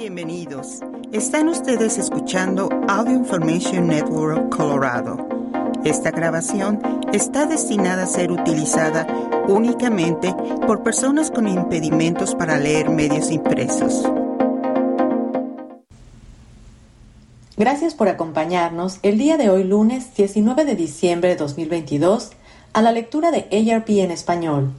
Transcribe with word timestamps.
Bienvenidos. 0.00 0.80
Están 1.12 1.48
ustedes 1.48 1.98
escuchando 1.98 2.70
Audio 2.88 3.12
Information 3.12 3.86
Network 3.86 4.48
Colorado. 4.48 5.28
Esta 5.84 6.10
grabación 6.10 6.80
está 7.12 7.44
destinada 7.44 8.04
a 8.04 8.06
ser 8.06 8.32
utilizada 8.32 9.06
únicamente 9.46 10.34
por 10.66 10.82
personas 10.82 11.30
con 11.30 11.46
impedimentos 11.46 12.34
para 12.34 12.56
leer 12.56 12.88
medios 12.88 13.30
impresos. 13.30 14.10
Gracias 17.58 17.92
por 17.92 18.08
acompañarnos 18.08 19.00
el 19.02 19.18
día 19.18 19.36
de 19.36 19.50
hoy 19.50 19.64
lunes 19.64 20.14
19 20.16 20.64
de 20.64 20.76
diciembre 20.76 21.28
de 21.28 21.36
2022 21.36 22.30
a 22.72 22.80
la 22.80 22.92
lectura 22.92 23.30
de 23.30 23.48
ARP 23.52 23.90
en 23.90 24.12
español. 24.12 24.72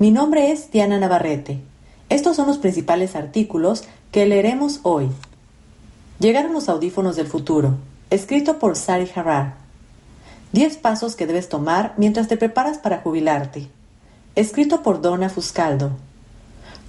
Mi 0.00 0.10
nombre 0.10 0.50
es 0.50 0.72
Diana 0.72 0.98
Navarrete. 0.98 1.60
Estos 2.08 2.36
son 2.36 2.48
los 2.48 2.58
principales 2.58 3.16
artículos 3.16 3.84
que 4.14 4.26
leeremos 4.26 4.78
hoy. 4.84 5.08
Llegaron 6.20 6.52
los 6.52 6.68
audífonos 6.68 7.16
del 7.16 7.26
futuro, 7.26 7.78
escrito 8.10 8.60
por 8.60 8.76
Sari 8.76 9.10
Harrar. 9.12 9.56
10 10.52 10.76
pasos 10.76 11.16
que 11.16 11.26
debes 11.26 11.48
tomar 11.48 11.94
mientras 11.96 12.28
te 12.28 12.36
preparas 12.36 12.78
para 12.78 12.98
jubilarte, 12.98 13.68
escrito 14.36 14.84
por 14.84 15.00
Donna 15.00 15.30
Fuscaldo. 15.30 15.90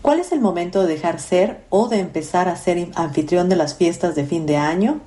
¿Cuál 0.03 0.19
es 0.19 0.33
el 0.33 0.39
momento 0.39 0.83
de 0.83 0.93
dejar 0.93 1.19
ser 1.19 1.63
o 1.71 1.87
de 1.87 1.97
empezar 1.99 2.47
a 2.47 2.57
ser 2.57 2.91
anfitrión 2.93 3.49
de 3.49 3.55
las 3.55 3.73
fiestas 3.73 4.13
de 4.13 4.27
fin 4.27 4.45
de 4.45 4.57
año? 4.57 4.99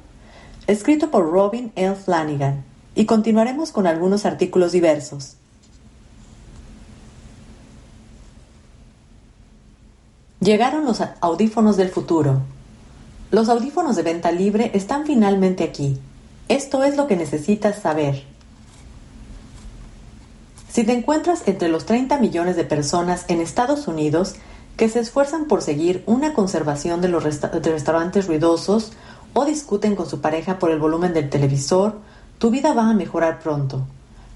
Escrito 0.67 1.13
por 1.13 1.31
Robin 1.31 1.71
L. 1.77 1.95
Flanagan. 1.95 2.65
Y 2.97 3.05
continuaremos 3.05 3.71
con 3.71 3.87
algunos 3.87 4.27
artículos 4.27 4.73
diversos. 4.73 5.37
Llegaron 10.41 10.85
los 10.85 11.03
audífonos 11.21 11.77
del 11.77 11.89
futuro. 11.89 12.43
Los 13.33 13.49
audífonos 13.49 13.97
de 13.97 14.05
venta 14.05 14.31
libre 14.31 14.71
están 14.73 15.05
finalmente 15.05 15.65
aquí. 15.65 15.99
Esto 16.49 16.85
es 16.85 16.97
lo 16.97 17.09
que 17.09 17.17
necesitas 17.17 17.83
saber. 17.83 18.23
Si 20.71 20.85
te 20.85 20.93
encuentras 20.93 21.43
entre 21.47 21.69
los 21.69 21.87
30 21.87 22.19
millones 22.19 22.55
de 22.55 22.65
personas 22.65 23.25
en 23.27 23.41
Estados 23.41 23.89
Unidos 23.89 24.37
que 24.77 24.89
se 24.89 25.01
esfuerzan 25.01 25.47
por 25.47 25.61
seguir 25.61 26.05
una 26.07 26.35
conservación 26.35 27.01
de 27.01 27.09
los 27.09 27.25
restaurantes 27.25 28.29
ruidosos 28.29 28.93
o 29.35 29.45
discuten 29.45 29.97
con 29.97 30.09
su 30.09 30.21
pareja 30.21 30.61
por 30.61 30.71
el 30.71 30.79
volumen 30.79 31.15
del 31.15 31.31
televisor, 31.31 31.99
tu 32.39 32.51
vida 32.51 32.75
va 32.75 32.89
a 32.89 32.95
mejorar 32.95 33.41
pronto. 33.41 33.83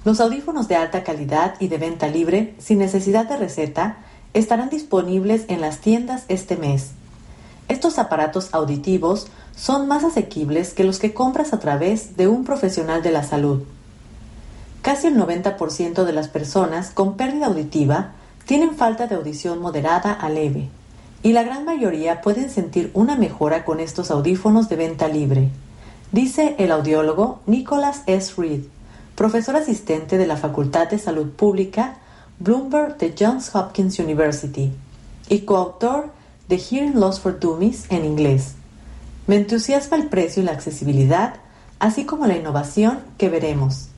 Los 0.05 0.21
audífonos 0.21 0.67
de 0.67 0.75
alta 0.75 1.05
calidad 1.05 1.55
y 1.61 1.69
de 1.69 1.79
venta 1.79 2.09
libre, 2.09 2.57
sin 2.59 2.81
necesidad 2.81 3.29
de 3.29 3.37
receta, 3.37 3.99
estarán 4.35 4.71
disponibles 4.71 5.45
en 5.49 5.61
las 5.61 5.79
tiendas 5.79 6.25
este 6.29 6.57
mes. 6.57 6.93
Estos 7.69 7.99
aparatos 7.99 8.53
auditivos 8.53 9.29
son 9.57 9.89
más 9.89 10.05
asequibles 10.05 10.75
que 10.75 10.85
los 10.85 10.99
que 10.99 11.15
compras 11.15 11.53
a 11.53 11.61
través 11.61 12.17
de 12.17 12.29
un 12.29 12.45
profesional 12.45 13.03
de 13.03 13.13
la 13.13 13.23
salud. 13.23 13.63
Casi 14.83 15.07
el 15.07 15.17
90% 15.17 16.05
de 16.05 16.13
las 16.13 16.29
personas 16.29 16.91
con 16.91 17.17
pérdida 17.17 17.47
auditiva 17.47 18.13
tienen 18.47 18.75
falta 18.75 19.07
de 19.07 19.15
audición 19.15 19.61
moderada 19.61 20.13
a 20.13 20.29
leve, 20.29 20.69
y 21.23 21.33
la 21.33 21.45
gran 21.45 21.65
mayoría 21.65 22.21
pueden 22.21 22.51
sentir 22.51 22.91
una 22.95 23.17
mejora 23.17 23.65
con 23.65 23.79
estos 23.79 24.11
audífonos 24.11 24.69
de 24.69 24.77
venta 24.77 25.07
libre, 25.07 25.51
dice 26.11 26.57
el 26.59 26.73
audiólogo 26.73 27.41
Nicholas 27.47 28.03
S. 28.07 28.35
Reed, 28.37 28.63
profesor 29.15 29.55
asistente 29.55 30.19
de 30.19 30.27
la 30.27 30.37
Facultad 30.37 30.89
de 30.89 30.99
Salud 30.99 31.31
Pública 31.31 31.99
Bloomberg 32.43 32.99
de 32.99 33.15
Johns 33.17 33.55
Hopkins 33.55 34.01
University 34.01 34.73
y 35.29 35.41
coautor 35.43 36.11
de 36.49 36.59
Hearing 36.59 36.99
Loss 36.99 37.21
for 37.21 37.39
Dummies 37.39 37.87
en 37.89 38.05
inglés. 38.05 38.55
Me 39.29 39.37
entusiasma 39.37 39.97
el 39.97 40.09
precio 40.09 40.43
y 40.43 40.47
la 40.47 40.51
accesibilidad, 40.51 41.35
así 41.79 42.05
como 42.05 42.27
la 42.27 42.37
innovación 42.37 42.99
que 43.17 43.29
veremos. 43.29 43.91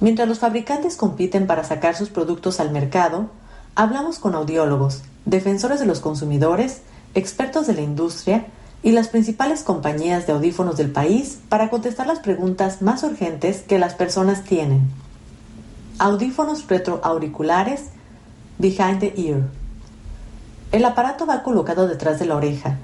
Mientras 0.00 0.28
los 0.28 0.40
fabricantes 0.40 0.96
compiten 0.96 1.46
para 1.46 1.64
sacar 1.64 1.96
sus 1.96 2.10
productos 2.10 2.60
al 2.60 2.70
mercado, 2.70 3.30
hablamos 3.74 4.18
con 4.18 4.34
audiólogos, 4.34 5.00
defensores 5.24 5.80
de 5.80 5.86
los 5.86 6.00
consumidores, 6.00 6.82
expertos 7.14 7.66
de 7.66 7.72
la 7.72 7.80
industria 7.80 8.46
y 8.82 8.90
las 8.90 9.08
principales 9.08 9.62
compañías 9.62 10.26
de 10.26 10.34
audífonos 10.34 10.76
del 10.76 10.92
país 10.92 11.38
para 11.48 11.70
contestar 11.70 12.06
las 12.06 12.18
preguntas 12.18 12.82
más 12.82 13.02
urgentes 13.04 13.62
que 13.62 13.78
las 13.78 13.94
personas 13.94 14.44
tienen. 14.44 15.05
Audífonos 15.98 16.68
retroauriculares 16.68 17.84
behind 18.58 19.00
the 19.00 19.14
ear. 19.16 19.44
El 20.70 20.84
aparato 20.84 21.24
va 21.24 21.42
colocado 21.42 21.88
detrás 21.88 22.18
de 22.18 22.26
la 22.26 22.36
oreja. 22.36 22.76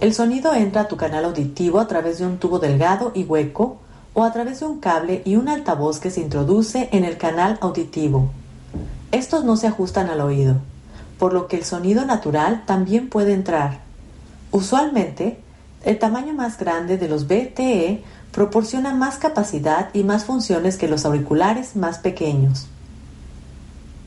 El 0.00 0.14
sonido 0.14 0.54
entra 0.54 0.82
a 0.82 0.88
tu 0.88 0.96
canal 0.96 1.24
auditivo 1.24 1.80
a 1.80 1.88
través 1.88 2.18
de 2.18 2.26
un 2.26 2.38
tubo 2.38 2.60
delgado 2.60 3.10
y 3.12 3.24
hueco 3.24 3.78
o 4.12 4.22
a 4.22 4.32
través 4.32 4.60
de 4.60 4.66
un 4.66 4.78
cable 4.78 5.22
y 5.24 5.34
un 5.34 5.48
altavoz 5.48 5.98
que 5.98 6.12
se 6.12 6.20
introduce 6.20 6.88
en 6.92 7.02
el 7.02 7.16
canal 7.16 7.58
auditivo. 7.60 8.30
Estos 9.10 9.44
no 9.44 9.56
se 9.56 9.66
ajustan 9.66 10.08
al 10.08 10.20
oído, 10.20 10.58
por 11.18 11.32
lo 11.32 11.48
que 11.48 11.56
el 11.56 11.64
sonido 11.64 12.04
natural 12.04 12.62
también 12.66 13.08
puede 13.08 13.32
entrar. 13.32 13.80
Usualmente, 14.52 15.40
el 15.82 15.98
tamaño 15.98 16.34
más 16.34 16.56
grande 16.56 16.98
de 16.98 17.08
los 17.08 17.26
BTE 17.26 18.04
proporciona 18.34 18.92
más 18.92 19.16
capacidad 19.16 19.90
y 19.94 20.02
más 20.02 20.24
funciones 20.24 20.76
que 20.76 20.88
los 20.88 21.04
auriculares 21.04 21.76
más 21.76 21.98
pequeños. 21.98 22.66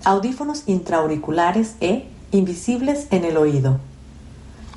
Audífonos 0.04 0.64
intraauriculares 0.66 1.76
E 1.80 2.10
invisibles 2.32 3.08
en 3.12 3.24
el 3.24 3.38
oído. 3.38 3.80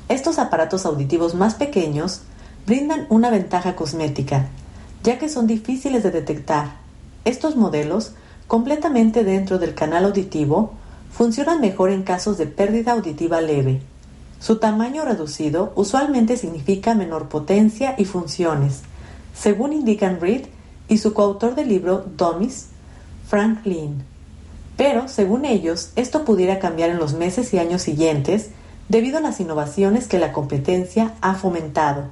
Estos 0.07 0.39
aparatos 0.39 0.85
auditivos 0.85 1.35
más 1.35 1.55
pequeños 1.55 2.21
brindan 2.65 3.07
una 3.09 3.29
ventaja 3.29 3.75
cosmética, 3.75 4.47
ya 5.03 5.19
que 5.19 5.27
son 5.27 5.47
difíciles 5.47 6.01
de 6.01 6.11
detectar. 6.11 6.77
Estos 7.25 7.57
modelos, 7.57 8.13
completamente 8.47 9.25
dentro 9.25 9.59
del 9.59 9.73
canal 9.75 10.05
auditivo, 10.05 10.73
funcionan 11.11 11.59
mejor 11.59 11.89
en 11.89 12.03
casos 12.03 12.37
de 12.37 12.45
pérdida 12.45 12.93
auditiva 12.93 13.41
leve. 13.41 13.81
Su 14.39 14.59
tamaño 14.59 15.03
reducido 15.03 15.73
usualmente 15.75 16.37
significa 16.37 16.95
menor 16.95 17.27
potencia 17.27 17.95
y 17.97 18.05
funciones, 18.05 18.83
según 19.33 19.73
indican 19.73 20.19
Reed 20.19 20.45
y 20.87 20.97
su 20.97 21.13
coautor 21.13 21.55
del 21.55 21.69
libro 21.69 22.05
Dummies, 22.17 22.67
Frank 23.27 23.65
Lynn. 23.65 24.03
Pero, 24.77 25.07
según 25.07 25.45
ellos, 25.45 25.91
esto 25.95 26.25
pudiera 26.25 26.59
cambiar 26.59 26.89
en 26.89 26.97
los 26.97 27.13
meses 27.13 27.53
y 27.53 27.59
años 27.59 27.81
siguientes 27.81 28.49
debido 28.89 29.19
a 29.19 29.21
las 29.21 29.39
innovaciones 29.39 30.07
que 30.07 30.19
la 30.19 30.33
competencia 30.33 31.13
ha 31.21 31.35
fomentado. 31.35 32.09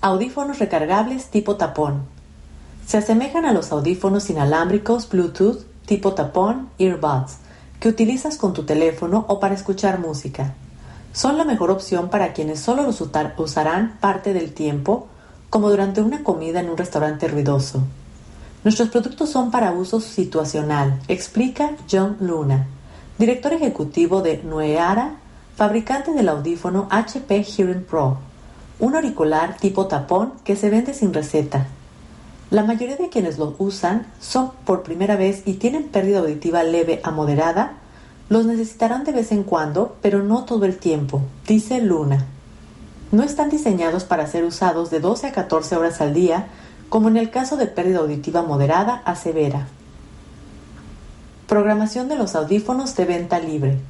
Audífonos 0.00 0.58
recargables 0.58 1.26
tipo 1.26 1.56
tapón. 1.56 2.02
Se 2.86 2.96
asemejan 2.96 3.44
a 3.44 3.52
los 3.52 3.70
audífonos 3.70 4.30
inalámbricos 4.30 5.08
Bluetooth 5.08 5.64
tipo 5.86 6.14
tapón 6.14 6.70
earbuds 6.78 7.36
que 7.78 7.88
utilizas 7.88 8.36
con 8.36 8.54
tu 8.54 8.64
teléfono 8.64 9.24
o 9.28 9.40
para 9.40 9.54
escuchar 9.54 10.00
música 10.00 10.54
son 11.12 11.38
la 11.38 11.44
mejor 11.44 11.70
opción 11.70 12.08
para 12.08 12.32
quienes 12.32 12.60
solo 12.60 12.82
los 12.82 13.00
usarán 13.00 13.98
parte 14.00 14.32
del 14.32 14.52
tiempo, 14.52 15.08
como 15.48 15.70
durante 15.70 16.00
una 16.02 16.22
comida 16.22 16.60
en 16.60 16.70
un 16.70 16.76
restaurante 16.76 17.26
ruidoso. 17.26 17.82
Nuestros 18.62 18.90
productos 18.90 19.30
son 19.30 19.50
para 19.50 19.72
uso 19.72 20.00
situacional, 20.00 21.00
explica 21.08 21.72
John 21.90 22.16
Luna, 22.20 22.66
director 23.18 23.52
ejecutivo 23.52 24.22
de 24.22 24.42
Nueara, 24.42 25.16
fabricante 25.56 26.12
del 26.12 26.28
audífono 26.28 26.86
HP 26.90 27.42
Hearing 27.42 27.84
Pro, 27.84 28.18
un 28.78 28.94
auricular 28.94 29.56
tipo 29.56 29.86
tapón 29.86 30.34
que 30.44 30.56
se 30.56 30.70
vende 30.70 30.94
sin 30.94 31.12
receta. 31.12 31.66
La 32.50 32.64
mayoría 32.64 32.96
de 32.96 33.08
quienes 33.08 33.38
lo 33.38 33.54
usan 33.58 34.06
son 34.20 34.52
por 34.64 34.82
primera 34.82 35.16
vez 35.16 35.42
y 35.46 35.54
tienen 35.54 35.84
pérdida 35.84 36.20
auditiva 36.20 36.62
leve 36.62 37.00
a 37.02 37.10
moderada 37.10 37.79
los 38.30 38.46
necesitarán 38.46 39.04
de 39.04 39.12
vez 39.12 39.32
en 39.32 39.42
cuando, 39.42 39.96
pero 40.00 40.22
no 40.22 40.44
todo 40.44 40.64
el 40.64 40.78
tiempo, 40.78 41.20
dice 41.46 41.82
Luna. 41.82 42.26
No 43.10 43.24
están 43.24 43.50
diseñados 43.50 44.04
para 44.04 44.28
ser 44.28 44.44
usados 44.44 44.88
de 44.88 45.00
12 45.00 45.26
a 45.26 45.32
14 45.32 45.76
horas 45.76 46.00
al 46.00 46.14
día, 46.14 46.46
como 46.88 47.08
en 47.08 47.16
el 47.16 47.30
caso 47.30 47.56
de 47.56 47.66
pérdida 47.66 47.98
auditiva 47.98 48.42
moderada 48.42 49.02
a 49.04 49.16
severa. 49.16 49.66
Programación 51.48 52.08
de 52.08 52.14
los 52.14 52.36
audífonos 52.36 52.94
de 52.94 53.04
venta 53.04 53.40
libre. 53.40 53.80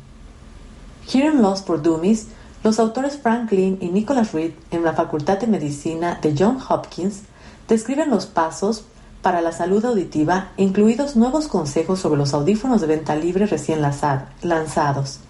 Hearing 1.07 1.43
Loss 1.43 1.63
for 1.63 1.83
Dummies, 1.83 2.29
los 2.65 2.79
autores 2.79 3.19
Franklin 3.19 3.77
y 3.83 3.89
Nicholas 3.89 4.33
Reed 4.33 4.53
en 4.71 4.85
la 4.85 4.95
Facultad 4.95 5.39
de 5.39 5.49
Medicina 5.49 6.19
de 6.23 6.35
John 6.39 6.59
Hopkins 6.67 7.25
describen 7.69 8.09
los 8.09 8.25
pasos 8.25 8.85
para 9.23 9.41
la 9.41 9.53
salud 9.53 9.85
auditiva, 9.85 10.51
incluidos 10.57 11.17
nuevos 11.17 11.49
consejos 11.49 12.01
sobre 12.01 12.19
los 12.19 12.35
audífonos 12.35 12.81
de 12.81 12.87
venta 12.87 13.17
libre 13.17 13.47
recién 13.47 13.81
lanzados. 13.83 15.21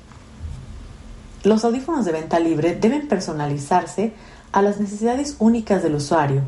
Los 1.42 1.64
audífonos 1.64 2.04
de 2.04 2.12
venta 2.12 2.38
libre 2.38 2.74
deben 2.74 3.08
personalizarse 3.08 4.12
a 4.52 4.62
las 4.62 4.78
necesidades 4.78 5.36
únicas 5.38 5.82
del 5.82 5.94
usuario, 5.94 6.42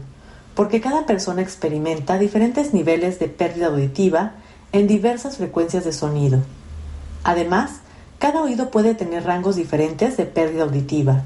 porque 0.55 0.81
cada 0.81 1.07
persona 1.07 1.43
experimenta 1.43 2.19
diferentes 2.19 2.75
niveles 2.75 3.19
de 3.19 3.29
pérdida 3.29 3.67
auditiva 3.67 4.33
en 4.73 4.87
diversas 4.87 5.37
frecuencias 5.37 5.85
de 5.85 5.93
sonido. 5.93 6.41
Además, 7.25 7.81
Cada 8.23 8.41
oído 8.41 8.71
puede 8.71 8.95
tener 8.95 9.25
rangos 9.25 9.57
diferentes 9.57 10.17
de 10.17 10.27
pérdida 10.27 10.63
auditiva. 10.63 11.25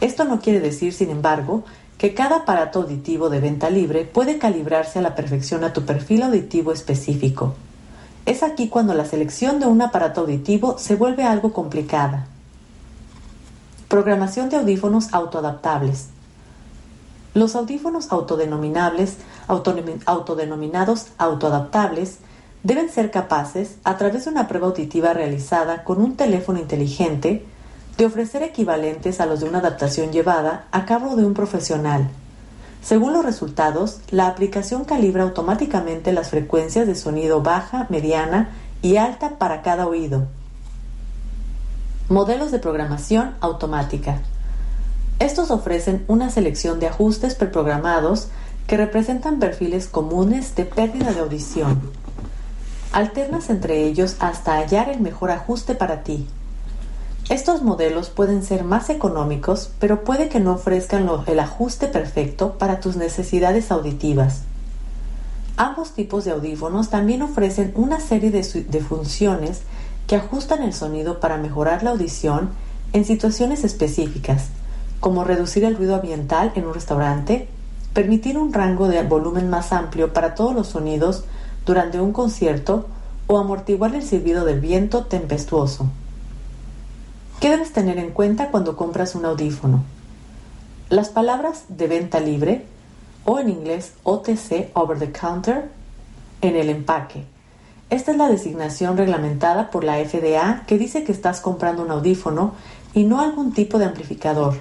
Esto 0.00 0.24
no 0.24 0.40
quiere 0.40 0.58
decir, 0.58 0.92
sin 0.92 1.10
embargo, 1.10 1.62
que 1.98 2.14
cada 2.14 2.38
aparato 2.38 2.80
auditivo 2.80 3.30
de 3.30 3.40
venta 3.40 3.70
libre 3.70 4.04
puede 4.04 4.38
calibrarse 4.38 4.98
a 4.98 5.02
la 5.02 5.14
perfección 5.14 5.64
a 5.64 5.72
tu 5.72 5.84
perfil 5.84 6.22
auditivo 6.22 6.72
específico. 6.72 7.54
Es 8.26 8.42
aquí 8.42 8.68
cuando 8.68 8.94
la 8.94 9.04
selección 9.04 9.60
de 9.60 9.66
un 9.66 9.82
aparato 9.82 10.22
auditivo 10.22 10.78
se 10.78 10.96
vuelve 10.96 11.24
algo 11.24 11.52
complicada. 11.52 12.26
Programación 13.88 14.48
de 14.48 14.56
audífonos 14.56 15.12
autoadaptables. 15.12 16.08
Los 17.34 17.54
audífonos 17.54 18.10
autodenominables, 18.12 19.18
autodenominados 19.46 21.08
autoadaptables, 21.18 22.18
deben 22.62 22.88
ser 22.88 23.10
capaces, 23.10 23.76
a 23.84 23.98
través 23.98 24.24
de 24.24 24.30
una 24.30 24.48
prueba 24.48 24.68
auditiva 24.68 25.12
realizada 25.12 25.84
con 25.84 26.00
un 26.00 26.16
teléfono 26.16 26.58
inteligente, 26.58 27.44
de 27.96 28.06
ofrecer 28.06 28.42
equivalentes 28.42 29.20
a 29.20 29.26
los 29.26 29.40
de 29.40 29.48
una 29.48 29.58
adaptación 29.58 30.12
llevada 30.12 30.66
a 30.72 30.84
cabo 30.84 31.16
de 31.16 31.24
un 31.24 31.34
profesional. 31.34 32.08
Según 32.82 33.12
los 33.12 33.24
resultados, 33.24 34.00
la 34.10 34.26
aplicación 34.26 34.84
calibra 34.84 35.22
automáticamente 35.22 36.12
las 36.12 36.28
frecuencias 36.28 36.86
de 36.86 36.94
sonido 36.94 37.42
baja, 37.42 37.86
mediana 37.88 38.50
y 38.82 38.96
alta 38.96 39.38
para 39.38 39.62
cada 39.62 39.86
oído. 39.86 40.26
Modelos 42.08 42.50
de 42.50 42.58
programación 42.58 43.34
automática. 43.40 44.18
Estos 45.18 45.50
ofrecen 45.50 46.04
una 46.08 46.28
selección 46.28 46.80
de 46.80 46.88
ajustes 46.88 47.34
preprogramados 47.34 48.28
que 48.66 48.76
representan 48.76 49.38
perfiles 49.38 49.86
comunes 49.86 50.54
de 50.54 50.64
pérdida 50.64 51.12
de 51.12 51.20
audición. 51.20 51.80
Alternas 52.92 53.48
entre 53.48 53.84
ellos 53.84 54.16
hasta 54.18 54.56
hallar 54.56 54.88
el 54.88 55.00
mejor 55.00 55.30
ajuste 55.30 55.74
para 55.74 56.02
ti. 56.02 56.28
Estos 57.30 57.62
modelos 57.62 58.10
pueden 58.10 58.42
ser 58.42 58.64
más 58.64 58.90
económicos, 58.90 59.70
pero 59.78 60.04
puede 60.04 60.28
que 60.28 60.40
no 60.40 60.52
ofrezcan 60.52 61.08
el 61.26 61.40
ajuste 61.40 61.88
perfecto 61.88 62.58
para 62.58 62.80
tus 62.80 62.96
necesidades 62.96 63.70
auditivas. 63.70 64.42
Ambos 65.56 65.92
tipos 65.92 66.26
de 66.26 66.32
audífonos 66.32 66.90
también 66.90 67.22
ofrecen 67.22 67.72
una 67.76 67.98
serie 67.98 68.30
de, 68.30 68.42
de 68.42 68.80
funciones 68.80 69.62
que 70.06 70.16
ajustan 70.16 70.62
el 70.62 70.74
sonido 70.74 71.18
para 71.18 71.38
mejorar 71.38 71.82
la 71.82 71.90
audición 71.90 72.50
en 72.92 73.06
situaciones 73.06 73.64
específicas, 73.64 74.48
como 75.00 75.24
reducir 75.24 75.64
el 75.64 75.76
ruido 75.76 75.94
ambiental 75.94 76.52
en 76.56 76.66
un 76.66 76.74
restaurante, 76.74 77.48
permitir 77.94 78.36
un 78.36 78.52
rango 78.52 78.86
de 78.86 79.02
volumen 79.02 79.48
más 79.48 79.72
amplio 79.72 80.12
para 80.12 80.34
todos 80.34 80.54
los 80.54 80.66
sonidos 80.66 81.24
durante 81.64 82.02
un 82.02 82.12
concierto 82.12 82.86
o 83.28 83.38
amortiguar 83.38 83.94
el 83.94 84.02
silbido 84.02 84.44
del 84.44 84.60
viento 84.60 85.06
tempestuoso. 85.06 85.88
¿Qué 87.44 87.50
debes 87.50 87.74
tener 87.74 87.98
en 87.98 88.10
cuenta 88.10 88.50
cuando 88.50 88.74
compras 88.74 89.14
un 89.14 89.26
audífono? 89.26 89.84
Las 90.88 91.10
palabras 91.10 91.64
de 91.68 91.88
venta 91.88 92.18
libre 92.18 92.64
o 93.26 93.38
en 93.38 93.50
inglés 93.50 93.92
OTC, 94.02 94.70
over 94.72 94.98
the 94.98 95.12
counter, 95.12 95.68
en 96.40 96.56
el 96.56 96.70
empaque. 96.70 97.24
Esta 97.90 98.12
es 98.12 98.16
la 98.16 98.30
designación 98.30 98.96
reglamentada 98.96 99.70
por 99.70 99.84
la 99.84 100.02
FDA 100.02 100.64
que 100.66 100.78
dice 100.78 101.04
que 101.04 101.12
estás 101.12 101.42
comprando 101.42 101.82
un 101.82 101.90
audífono 101.90 102.54
y 102.94 103.04
no 103.04 103.20
algún 103.20 103.52
tipo 103.52 103.78
de 103.78 103.84
amplificador. 103.84 104.54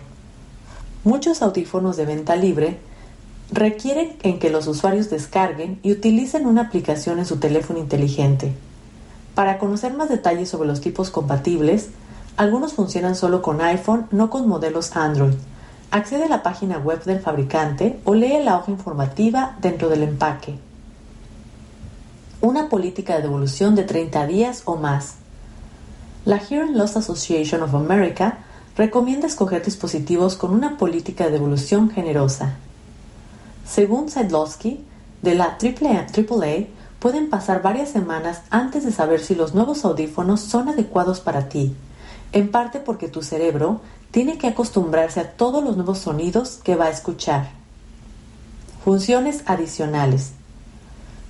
Muchos 1.06 1.42
audífonos 1.42 1.96
de 1.96 2.06
venta 2.06 2.36
libre 2.36 2.80
requieren 3.50 4.18
en 4.24 4.40
que 4.40 4.50
los 4.50 4.68
usuarios 4.68 5.10
descarguen 5.10 5.80
y 5.84 5.94
utilicen 5.94 6.46
una 6.46 6.64
aplicación 6.64 7.20
en 7.20 7.26
su 7.26 7.38
teléfono 7.38 7.80
inteligente. 7.80 8.52
Para 9.36 9.58
conocer 9.58 9.94
más 9.94 10.10
detalles 10.10 10.50
sobre 10.50 10.68
los 10.68 10.82
tipos 10.82 11.12
compatibles, 11.12 11.88
algunos 12.36 12.74
funcionan 12.74 13.16
solo 13.16 13.42
con 13.42 13.62
iPhone, 13.62 14.08
no 14.12 14.30
con 14.30 14.48
modelos 14.48 14.96
Android. 14.96 15.36
Accede 15.92 16.24
a 16.24 16.30
la 16.30 16.42
página 16.42 16.80
web 16.80 17.04
del 17.04 17.20
fabricante 17.20 18.00
o 18.06 18.16
lee 18.16 18.44
la 18.44 18.58
hoja 18.58 18.72
informativa 18.72 19.56
dentro 19.62 19.90
del 19.90 20.02
empaque. 20.02 20.58
Una 22.42 22.70
política 22.70 23.16
de 23.16 23.22
devolución 23.22 23.76
de 23.76 23.84
30 23.84 24.26
días 24.26 24.64
o 24.66 24.76
más. 24.76 25.16
La 26.26 26.40
Hearing 26.40 26.76
Loss 26.78 26.98
Association 26.98 27.62
of 27.62 27.76
America 27.76 28.40
recomienda 28.76 29.28
escoger 29.28 29.64
dispositivos 29.64 30.36
con 30.36 30.52
una 30.52 30.78
política 30.78 31.26
de 31.26 31.32
devolución 31.32 31.92
generosa. 31.92 32.56
Según 33.68 34.10
Sedlowski, 34.10 34.84
de 35.22 35.36
la 35.36 35.58
AAA, 35.62 36.66
pueden 36.98 37.30
pasar 37.30 37.62
varias 37.62 37.90
semanas 37.90 38.42
antes 38.50 38.84
de 38.84 38.92
saber 38.92 39.20
si 39.20 39.36
los 39.36 39.54
nuevos 39.54 39.86
audífonos 39.86 40.42
son 40.42 40.70
adecuados 40.70 41.20
para 41.20 41.48
ti 41.48 41.76
en 42.34 42.50
parte 42.50 42.80
porque 42.80 43.08
tu 43.08 43.22
cerebro 43.22 43.80
tiene 44.12 44.38
que 44.38 44.48
acostumbrarse 44.48 45.20
a 45.20 45.32
todos 45.32 45.64
los 45.64 45.78
nuevos 45.78 46.00
sonidos 46.00 46.60
que 46.64 46.76
va 46.76 46.86
a 46.86 46.90
escuchar. 46.90 47.52
Funciones 48.84 49.44
adicionales. 49.46 50.32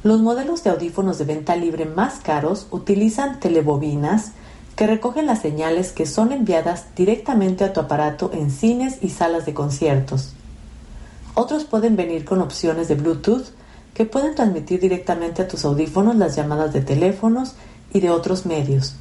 Los 0.03 0.21
modelos 0.21 0.63
de 0.63 0.71
audífonos 0.71 1.17
de 1.17 1.25
venta 1.25 1.55
libre 1.55 1.85
más 1.85 2.15
caros 2.15 2.67
utilizan 2.71 3.39
telebobinas 3.39 4.31
que 4.75 4.87
recogen 4.87 5.27
las 5.27 5.41
señales 5.41 5.91
que 5.91 6.05
son 6.05 6.31
enviadas 6.31 6.87
directamente 6.95 7.63
a 7.63 7.73
tu 7.73 7.81
aparato 7.81 8.31
en 8.33 8.49
cines 8.49 8.97
y 9.01 9.09
salas 9.09 9.45
de 9.45 9.53
conciertos. 9.53 10.33
Otros 11.35 11.65
pueden 11.65 11.95
venir 11.95 12.25
con 12.25 12.41
opciones 12.41 12.87
de 12.87 12.95
Bluetooth 12.95 13.45
que 13.93 14.05
pueden 14.05 14.35
transmitir 14.35 14.79
directamente 14.79 15.41
a 15.41 15.47
tus 15.47 15.63
audífonos 15.65 16.15
las 16.15 16.35
llamadas 16.35 16.73
de 16.73 16.81
teléfonos 16.81 17.53
y 17.93 17.99
de 17.99 18.09
otros 18.09 18.45
medios 18.45 18.95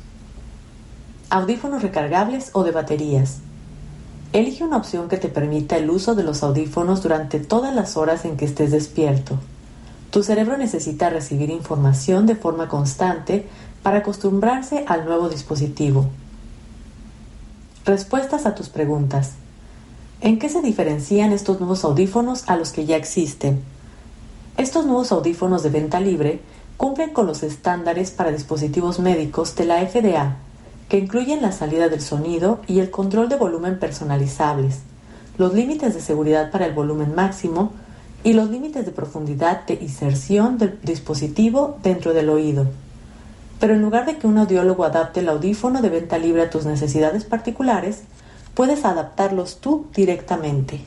audífonos 1.33 1.81
recargables 1.81 2.51
o 2.53 2.63
de 2.63 2.73
baterías. 2.73 3.39
Elige 4.35 4.65
una 4.65 4.77
opción 4.77 5.09
que 5.09 5.17
te 5.17 5.29
permita 5.29 5.79
el 5.79 5.89
uso 5.89 6.15
de 6.15 6.25
los 6.25 6.43
audífonos 6.43 7.03
durante 7.03 7.41
todas 7.41 7.75
las 7.75 7.97
horas 7.97 8.27
en 8.27 8.37
que 8.37 8.45
estés 8.45 8.71
despierto. 8.71 9.39
Tu 10.11 10.23
cerebro 10.23 10.59
necesita 10.59 11.09
recibir 11.09 11.49
información 11.49 12.27
de 12.27 12.37
forma 12.37 12.69
constante 12.69 13.47
para 13.83 13.99
acostumbrarse 13.99 14.85
al 14.87 15.07
nuevo 15.07 15.31
dispositivo. 15.31 16.05
Respuestas 17.87 18.45
a 18.45 18.55
tus 18.55 18.69
preguntas. 18.69 19.33
¿En 20.21 20.39
qué 20.39 20.51
se 20.51 20.61
diferencian 20.61 21.33
estos 21.33 21.61
nuevos 21.61 21.83
audífonos 21.83 22.45
a 22.47 22.57
los 22.57 22.73
que 22.73 22.85
ya 22.85 22.97
existen? 22.97 23.63
Estos 24.59 24.85
nuevos 24.85 25.11
audífonos 25.13 25.63
de 25.63 25.71
venta 25.71 25.99
libre 25.99 26.43
cumplen 26.77 27.15
con 27.15 27.27
los 27.27 27.43
estándares 27.43 28.11
para 28.11 28.33
dispositivos 28.33 28.99
médicos 28.99 29.57
de 29.57 29.65
la 29.65 29.87
FDA 29.87 30.37
que 30.93 30.99
incluyen 30.99 31.41
la 31.41 31.53
salida 31.53 31.89
del 31.89 32.03
sonido 32.03 32.61
y 32.67 32.81
el 32.81 32.91
control 32.91 33.31
de 33.31 33.37
volumen 33.37 33.79
personalizables, 33.79 34.81
los 35.39 35.55
límites 35.55 35.95
de 35.95 36.03
seguridad 36.03 36.51
para 36.51 36.67
el 36.67 36.75
volumen 36.75 37.15
máximo 37.15 37.73
y 38.23 38.35
los 38.35 38.51
límites 38.51 38.85
de 38.85 38.93
profundidad 38.93 39.65
de 39.65 39.79
inserción 39.81 40.59
del 40.59 40.79
dispositivo 40.83 41.79
dentro 41.83 42.13
del 42.13 42.29
oído. 42.29 42.67
Pero 43.59 43.73
en 43.73 43.81
lugar 43.81 44.05
de 44.05 44.19
que 44.19 44.27
un 44.27 44.37
audiólogo 44.37 44.85
adapte 44.85 45.21
el 45.21 45.31
audífono 45.31 45.81
de 45.81 45.89
venta 45.89 46.19
libre 46.19 46.43
a 46.43 46.51
tus 46.51 46.67
necesidades 46.67 47.25
particulares, 47.25 48.03
puedes 48.53 48.85
adaptarlos 48.85 49.61
tú 49.63 49.87
directamente. 49.95 50.83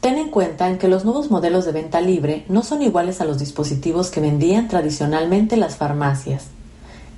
Ten 0.00 0.18
en 0.18 0.30
cuenta 0.30 0.68
en 0.68 0.78
que 0.78 0.86
los 0.86 1.04
nuevos 1.04 1.32
modelos 1.32 1.64
de 1.64 1.72
venta 1.72 2.00
libre 2.00 2.44
no 2.48 2.62
son 2.62 2.80
iguales 2.80 3.20
a 3.20 3.24
los 3.24 3.40
dispositivos 3.40 4.12
que 4.12 4.20
vendían 4.20 4.68
tradicionalmente 4.68 5.56
las 5.56 5.74
farmacias. 5.74 6.44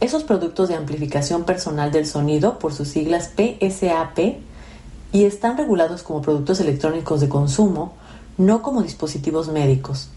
Esos 0.00 0.24
productos 0.24 0.68
de 0.68 0.74
amplificación 0.74 1.44
personal 1.44 1.92
del 1.92 2.06
sonido, 2.06 2.58
por 2.58 2.74
sus 2.74 2.88
siglas 2.88 3.30
PSAP, 3.36 4.18
y 5.12 5.24
están 5.24 5.56
regulados 5.56 6.02
como 6.02 6.20
productos 6.20 6.60
electrónicos 6.60 7.20
de 7.20 7.28
consumo, 7.28 7.92
no 8.36 8.62
como 8.62 8.82
dispositivos 8.82 9.48
médicos. 9.48 10.08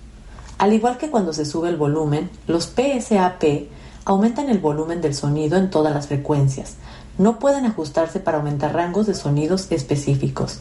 Al 0.58 0.74
igual 0.74 0.98
que 0.98 1.12
cuando 1.12 1.34
se 1.34 1.46
sube 1.46 1.70
el 1.70 1.78
volumen, 1.78 2.32
los 2.48 2.66
PSAP 2.66 3.68
aumentan 4.06 4.50
el 4.50 4.58
volumen 4.58 5.02
del 5.02 5.14
sonido 5.14 5.58
en 5.58 5.70
todas 5.70 5.94
las 5.94 6.08
frecuencias. 6.08 6.78
No 7.20 7.38
pueden 7.38 7.66
ajustarse 7.66 8.20
para 8.20 8.38
aumentar 8.38 8.74
rangos 8.74 9.06
de 9.06 9.14
sonidos 9.14 9.68
específicos. 9.70 10.60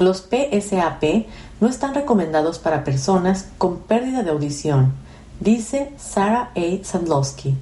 Los 0.00 0.22
PSAP 0.22 1.26
no 1.60 1.68
están 1.68 1.94
recomendados 1.94 2.58
para 2.58 2.82
personas 2.82 3.46
con 3.58 3.78
pérdida 3.78 4.24
de 4.24 4.30
audición, 4.30 4.92
dice 5.38 5.92
Sarah 5.96 6.50
A. 6.56 6.84
Sandlowski 6.84 7.56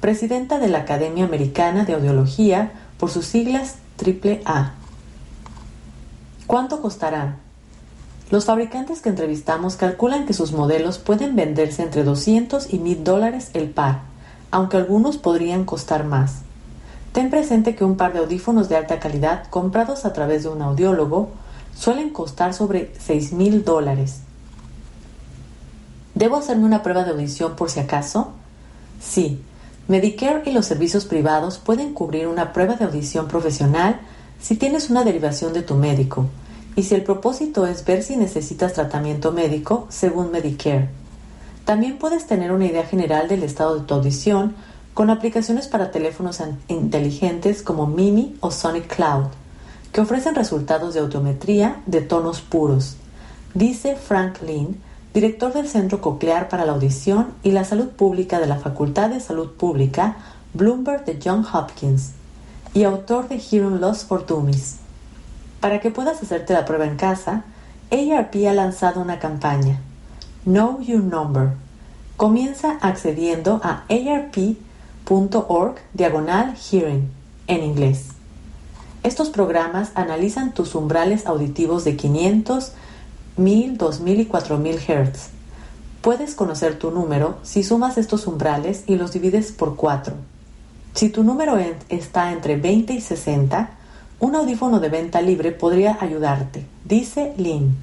presidenta 0.00 0.58
de 0.58 0.68
la 0.68 0.78
Academia 0.78 1.24
Americana 1.24 1.84
de 1.84 1.94
Audiología 1.94 2.72
por 2.98 3.10
sus 3.10 3.26
siglas 3.26 3.76
AAA. 4.00 4.74
¿Cuánto 6.46 6.80
costarán? 6.80 7.36
Los 8.30 8.44
fabricantes 8.44 9.00
que 9.00 9.08
entrevistamos 9.08 9.76
calculan 9.76 10.26
que 10.26 10.32
sus 10.32 10.52
modelos 10.52 10.98
pueden 10.98 11.36
venderse 11.36 11.82
entre 11.82 12.04
200 12.04 12.72
y 12.72 12.78
1000 12.78 13.04
dólares 13.04 13.50
el 13.54 13.70
par, 13.70 14.00
aunque 14.50 14.76
algunos 14.76 15.16
podrían 15.16 15.64
costar 15.64 16.04
más. 16.04 16.42
Ten 17.12 17.30
presente 17.30 17.74
que 17.74 17.84
un 17.84 17.96
par 17.96 18.12
de 18.12 18.18
audífonos 18.18 18.68
de 18.68 18.76
alta 18.76 18.98
calidad 18.98 19.46
comprados 19.48 20.04
a 20.04 20.12
través 20.12 20.42
de 20.42 20.50
un 20.50 20.60
audiólogo 20.60 21.30
suelen 21.74 22.10
costar 22.10 22.52
sobre 22.52 22.92
6 22.98 23.32
mil 23.32 23.64
dólares. 23.64 24.20
¿Debo 26.14 26.36
hacerme 26.36 26.64
una 26.64 26.82
prueba 26.82 27.04
de 27.04 27.10
audición 27.10 27.56
por 27.56 27.70
si 27.70 27.80
acaso? 27.80 28.32
Sí, 29.00 29.40
Medicare 29.88 30.42
y 30.46 30.50
los 30.50 30.66
servicios 30.66 31.04
privados 31.04 31.58
pueden 31.58 31.94
cubrir 31.94 32.26
una 32.26 32.52
prueba 32.52 32.74
de 32.74 32.86
audición 32.86 33.28
profesional 33.28 34.00
si 34.40 34.56
tienes 34.56 34.90
una 34.90 35.04
derivación 35.04 35.52
de 35.52 35.62
tu 35.62 35.76
médico 35.76 36.26
y 36.74 36.82
si 36.82 36.96
el 36.96 37.04
propósito 37.04 37.66
es 37.66 37.84
ver 37.84 38.02
si 38.02 38.16
necesitas 38.16 38.72
tratamiento 38.72 39.30
médico 39.30 39.86
según 39.88 40.32
Medicare. 40.32 40.88
También 41.64 41.98
puedes 41.98 42.26
tener 42.26 42.50
una 42.50 42.66
idea 42.66 42.84
general 42.84 43.28
del 43.28 43.44
estado 43.44 43.78
de 43.78 43.86
tu 43.86 43.94
audición 43.94 44.56
con 44.92 45.08
aplicaciones 45.08 45.68
para 45.68 45.92
teléfonos 45.92 46.42
inteligentes 46.66 47.62
como 47.62 47.86
Mimi 47.86 48.36
o 48.40 48.50
Sonic 48.50 48.92
Cloud, 48.92 49.26
que 49.92 50.00
ofrecen 50.00 50.34
resultados 50.34 50.94
de 50.94 51.00
audiometría 51.00 51.80
de 51.86 52.00
tonos 52.00 52.40
puros. 52.40 52.96
Dice 53.54 53.94
Frank 53.94 54.42
Lin, 54.42 54.80
director 55.16 55.54
del 55.54 55.66
Centro 55.66 56.02
Coclear 56.02 56.50
para 56.50 56.66
la 56.66 56.72
Audición 56.72 57.28
y 57.42 57.52
la 57.52 57.64
Salud 57.64 57.88
Pública 57.88 58.38
de 58.38 58.46
la 58.46 58.56
Facultad 58.58 59.08
de 59.08 59.18
Salud 59.18 59.52
Pública 59.52 60.18
Bloomberg 60.52 61.06
de 61.06 61.18
John 61.24 61.42
Hopkins 61.50 62.10
y 62.74 62.84
autor 62.84 63.26
de 63.26 63.38
Hearing 63.38 63.80
Loss 63.80 64.04
for 64.04 64.26
Dummies. 64.26 64.76
Para 65.60 65.80
que 65.80 65.90
puedas 65.90 66.22
hacerte 66.22 66.52
la 66.52 66.66
prueba 66.66 66.84
en 66.84 66.96
casa, 66.96 67.44
ARP 67.90 68.46
ha 68.46 68.52
lanzado 68.52 69.00
una 69.00 69.18
campaña, 69.18 69.80
Know 70.44 70.82
Your 70.82 71.02
Number. 71.02 71.52
Comienza 72.18 72.76
accediendo 72.82 73.62
a 73.64 73.84
arp.org 73.88 75.76
diagonal 75.94 76.54
hearing 76.70 77.08
en 77.46 77.64
inglés. 77.64 78.08
Estos 79.02 79.30
programas 79.30 79.92
analizan 79.94 80.52
tus 80.52 80.74
umbrales 80.74 81.24
auditivos 81.24 81.84
de 81.84 81.96
500, 81.96 82.72
1000, 83.36 83.76
2000 83.76 84.20
y 84.20 84.26
4000 84.26 84.78
Hz. 84.78 85.28
Puedes 86.00 86.34
conocer 86.34 86.78
tu 86.78 86.90
número 86.90 87.36
si 87.42 87.62
sumas 87.62 87.98
estos 87.98 88.26
umbrales 88.26 88.84
y 88.86 88.96
los 88.96 89.12
divides 89.12 89.52
por 89.52 89.76
4. 89.76 90.14
Si 90.94 91.10
tu 91.10 91.24
número 91.24 91.58
está 91.88 92.32
entre 92.32 92.56
20 92.56 92.94
y 92.94 93.00
60, 93.00 93.70
un 94.18 94.34
audífono 94.34 94.80
de 94.80 94.88
venta 94.88 95.20
libre 95.20 95.52
podría 95.52 95.98
ayudarte, 96.00 96.64
dice 96.84 97.34
Lynn. 97.36 97.76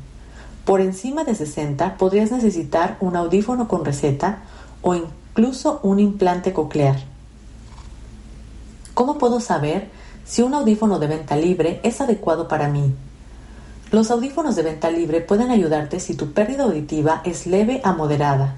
Por 0.65 0.81
encima 0.81 1.23
de 1.23 1.35
60 1.35 1.97
podrías 1.97 2.31
necesitar 2.31 2.97
un 3.01 3.15
audífono 3.15 3.67
con 3.67 3.85
receta 3.85 4.43
o 4.81 4.95
incluso 4.95 5.79
un 5.83 5.99
implante 5.99 6.53
coclear. 6.53 6.97
¿Cómo 8.93 9.17
puedo 9.17 9.39
saber 9.39 9.89
si 10.25 10.41
un 10.41 10.53
audífono 10.53 10.97
de 10.97 11.07
venta 11.07 11.35
libre 11.35 11.81
es 11.83 11.99
adecuado 12.01 12.47
para 12.47 12.69
mí? 12.69 12.93
Los 13.93 14.09
audífonos 14.09 14.55
de 14.55 14.63
venta 14.63 14.89
libre 14.89 15.21
pueden 15.21 15.51
ayudarte 15.51 15.99
si 15.99 16.15
tu 16.15 16.31
pérdida 16.31 16.63
auditiva 16.63 17.21
es 17.25 17.45
leve 17.45 17.79
a 17.83 17.93
moderada. 17.93 18.55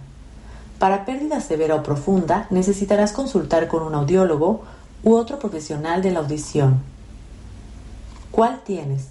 Para 0.79 1.03
pérdida 1.03 1.41
severa 1.41 1.75
o 1.75 1.83
profunda 1.83 2.47
necesitarás 2.51 3.11
consultar 3.11 3.67
con 3.67 3.83
un 3.83 3.95
audiólogo 3.95 4.61
u 5.03 5.13
otro 5.13 5.37
profesional 5.37 6.01
de 6.01 6.11
la 6.11 6.21
audición. 6.21 6.79
¿Cuál 8.31 8.61
tienes? 8.63 9.07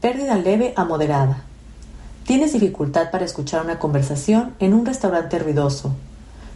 Pérdida 0.00 0.34
leve 0.34 0.72
a 0.74 0.84
moderada. 0.84 1.44
Tienes 2.26 2.54
dificultad 2.54 3.12
para 3.12 3.24
escuchar 3.24 3.64
una 3.64 3.78
conversación 3.78 4.54
en 4.58 4.74
un 4.74 4.84
restaurante 4.84 5.38
ruidoso. 5.38 5.92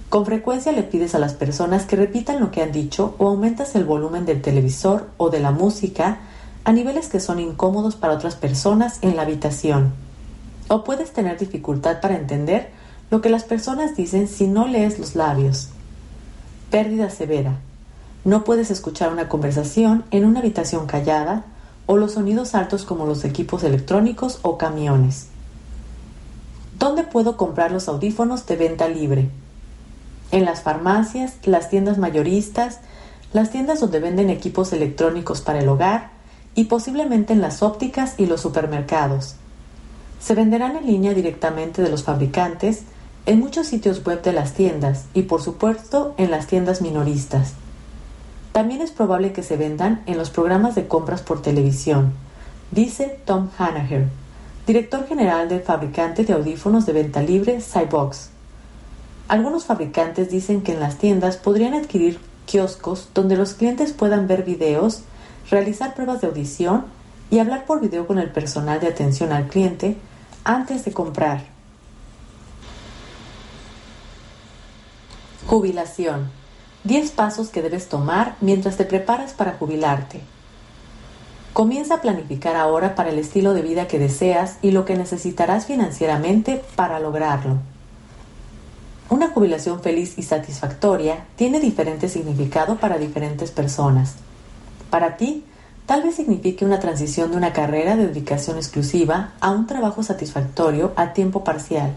Con 0.08 0.26
frecuencia 0.26 0.72
le 0.72 0.82
pides 0.82 1.14
a 1.14 1.20
las 1.20 1.34
personas 1.34 1.86
que 1.86 1.94
repitan 1.94 2.40
lo 2.40 2.50
que 2.50 2.60
han 2.60 2.72
dicho 2.72 3.14
o 3.18 3.28
aumentas 3.28 3.76
el 3.76 3.84
volumen 3.84 4.26
del 4.26 4.42
televisor 4.42 5.06
o 5.16 5.30
de 5.30 5.38
la 5.38 5.52
música 5.52 6.18
a 6.66 6.72
niveles 6.72 7.06
que 7.06 7.20
son 7.20 7.38
incómodos 7.38 7.94
para 7.94 8.12
otras 8.12 8.34
personas 8.34 8.98
en 9.02 9.14
la 9.14 9.22
habitación. 9.22 9.92
O 10.66 10.82
puedes 10.82 11.12
tener 11.12 11.38
dificultad 11.38 12.00
para 12.00 12.16
entender 12.16 12.70
lo 13.08 13.20
que 13.20 13.30
las 13.30 13.44
personas 13.44 13.94
dicen 13.94 14.26
si 14.26 14.48
no 14.48 14.66
lees 14.66 14.98
los 14.98 15.14
labios. 15.14 15.68
Pérdida 16.72 17.08
severa. 17.08 17.60
No 18.24 18.42
puedes 18.42 18.72
escuchar 18.72 19.12
una 19.12 19.28
conversación 19.28 20.04
en 20.10 20.24
una 20.24 20.40
habitación 20.40 20.88
callada 20.88 21.44
o 21.86 21.98
los 21.98 22.14
sonidos 22.14 22.56
altos 22.56 22.84
como 22.84 23.06
los 23.06 23.24
equipos 23.24 23.62
electrónicos 23.62 24.40
o 24.42 24.58
camiones. 24.58 25.28
¿Dónde 26.80 27.04
puedo 27.04 27.36
comprar 27.36 27.70
los 27.70 27.86
audífonos 27.86 28.44
de 28.46 28.56
venta 28.56 28.88
libre? 28.88 29.28
En 30.32 30.44
las 30.44 30.62
farmacias, 30.62 31.34
las 31.44 31.70
tiendas 31.70 31.96
mayoristas, 31.96 32.80
las 33.32 33.50
tiendas 33.52 33.78
donde 33.78 34.00
venden 34.00 34.30
equipos 34.30 34.72
electrónicos 34.72 35.40
para 35.40 35.60
el 35.60 35.68
hogar, 35.68 36.15
y 36.56 36.64
posiblemente 36.64 37.32
en 37.32 37.40
las 37.40 37.62
ópticas 37.62 38.14
y 38.18 38.26
los 38.26 38.40
supermercados. 38.40 39.36
Se 40.18 40.34
venderán 40.34 40.74
en 40.76 40.86
línea 40.86 41.14
directamente 41.14 41.82
de 41.82 41.90
los 41.90 42.02
fabricantes 42.02 42.82
en 43.26 43.38
muchos 43.38 43.68
sitios 43.68 44.02
web 44.04 44.22
de 44.22 44.32
las 44.32 44.54
tiendas 44.54 45.04
y 45.14 45.22
por 45.22 45.42
supuesto 45.42 46.14
en 46.16 46.30
las 46.30 46.46
tiendas 46.46 46.80
minoristas. 46.80 47.52
También 48.52 48.80
es 48.80 48.90
probable 48.90 49.32
que 49.32 49.42
se 49.42 49.58
vendan 49.58 50.02
en 50.06 50.16
los 50.16 50.30
programas 50.30 50.74
de 50.74 50.88
compras 50.88 51.20
por 51.20 51.42
televisión, 51.42 52.14
dice 52.70 53.20
Tom 53.26 53.50
Hanaher, 53.58 54.08
director 54.66 55.06
general 55.06 55.50
del 55.50 55.60
fabricante 55.60 56.24
de 56.24 56.32
audífonos 56.32 56.86
de 56.86 56.94
venta 56.94 57.22
libre 57.22 57.60
Cybox. 57.60 58.30
Algunos 59.28 59.66
fabricantes 59.66 60.30
dicen 60.30 60.62
que 60.62 60.72
en 60.72 60.80
las 60.80 60.96
tiendas 60.96 61.36
podrían 61.36 61.74
adquirir 61.74 62.18
kioscos 62.46 63.10
donde 63.12 63.36
los 63.36 63.52
clientes 63.52 63.92
puedan 63.92 64.26
ver 64.26 64.44
videos 64.44 65.02
realizar 65.50 65.94
pruebas 65.94 66.20
de 66.20 66.26
audición 66.26 66.84
y 67.30 67.38
hablar 67.38 67.64
por 67.66 67.80
video 67.80 68.06
con 68.06 68.18
el 68.18 68.30
personal 68.30 68.80
de 68.80 68.88
atención 68.88 69.32
al 69.32 69.48
cliente 69.48 69.96
antes 70.44 70.84
de 70.84 70.92
comprar. 70.92 71.44
Jubilación. 75.46 76.30
10 76.84 77.10
pasos 77.12 77.48
que 77.48 77.62
debes 77.62 77.88
tomar 77.88 78.36
mientras 78.40 78.76
te 78.76 78.84
preparas 78.84 79.32
para 79.32 79.52
jubilarte. 79.52 80.20
Comienza 81.52 81.94
a 81.94 82.00
planificar 82.00 82.54
ahora 82.54 82.94
para 82.94 83.10
el 83.10 83.18
estilo 83.18 83.54
de 83.54 83.62
vida 83.62 83.88
que 83.88 83.98
deseas 83.98 84.58
y 84.62 84.72
lo 84.72 84.84
que 84.84 84.94
necesitarás 84.94 85.66
financieramente 85.66 86.62
para 86.76 87.00
lograrlo. 87.00 87.56
Una 89.08 89.28
jubilación 89.28 89.80
feliz 89.80 90.18
y 90.18 90.22
satisfactoria 90.22 91.24
tiene 91.36 91.60
diferente 91.60 92.08
significado 92.08 92.76
para 92.76 92.98
diferentes 92.98 93.52
personas. 93.52 94.16
Para 94.96 95.18
ti, 95.18 95.44
tal 95.84 96.02
vez 96.04 96.14
signifique 96.14 96.64
una 96.64 96.80
transición 96.80 97.30
de 97.30 97.36
una 97.36 97.52
carrera 97.52 97.96
de 97.96 98.06
dedicación 98.06 98.56
exclusiva 98.56 99.34
a 99.40 99.50
un 99.50 99.66
trabajo 99.66 100.02
satisfactorio 100.02 100.94
a 100.96 101.12
tiempo 101.12 101.44
parcial. 101.44 101.92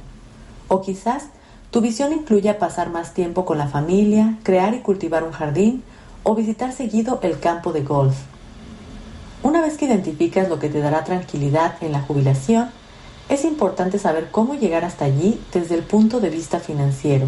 O 0.68 0.82
quizás 0.82 1.27
tu 1.72 1.79
visión 1.79 2.12
incluya 2.12 2.60
pasar 2.60 2.89
más 2.89 3.13
tiempo 3.13 3.46
con 3.46 3.58
la 3.58 3.70
familia, 3.70 4.38
crear 4.44 4.74
y 4.74 4.82
cultivar 4.82 5.24
un 5.24 5.32
jardín 5.32 5.82
o 6.24 6.36
visitar 6.36 6.74
seguido 6.74 7.22
el 7.24 7.39
campo 7.39 7.72
de 7.72 7.84
golf. 7.84 8.18
Una 9.44 9.62
vez 9.62 9.77
que 9.77 9.86
identificas 9.86 10.50
lo 10.50 10.60
que 10.60 10.68
te 10.68 10.82
dará 10.82 11.06
tranquilidad 11.06 11.75
en 11.79 11.94
la 11.94 12.01
jubilación, 12.01 12.70
es 13.29 13.46
importante 13.46 13.98
saber 13.98 14.27
cómo 14.29 14.56
llegar 14.56 14.84
hasta 14.84 15.06
allí 15.06 15.39
desde 15.53 15.75
el 15.75 15.84
punto 15.84 16.20
de 16.20 16.32
vista 16.32 16.60
financiero. 16.60 17.27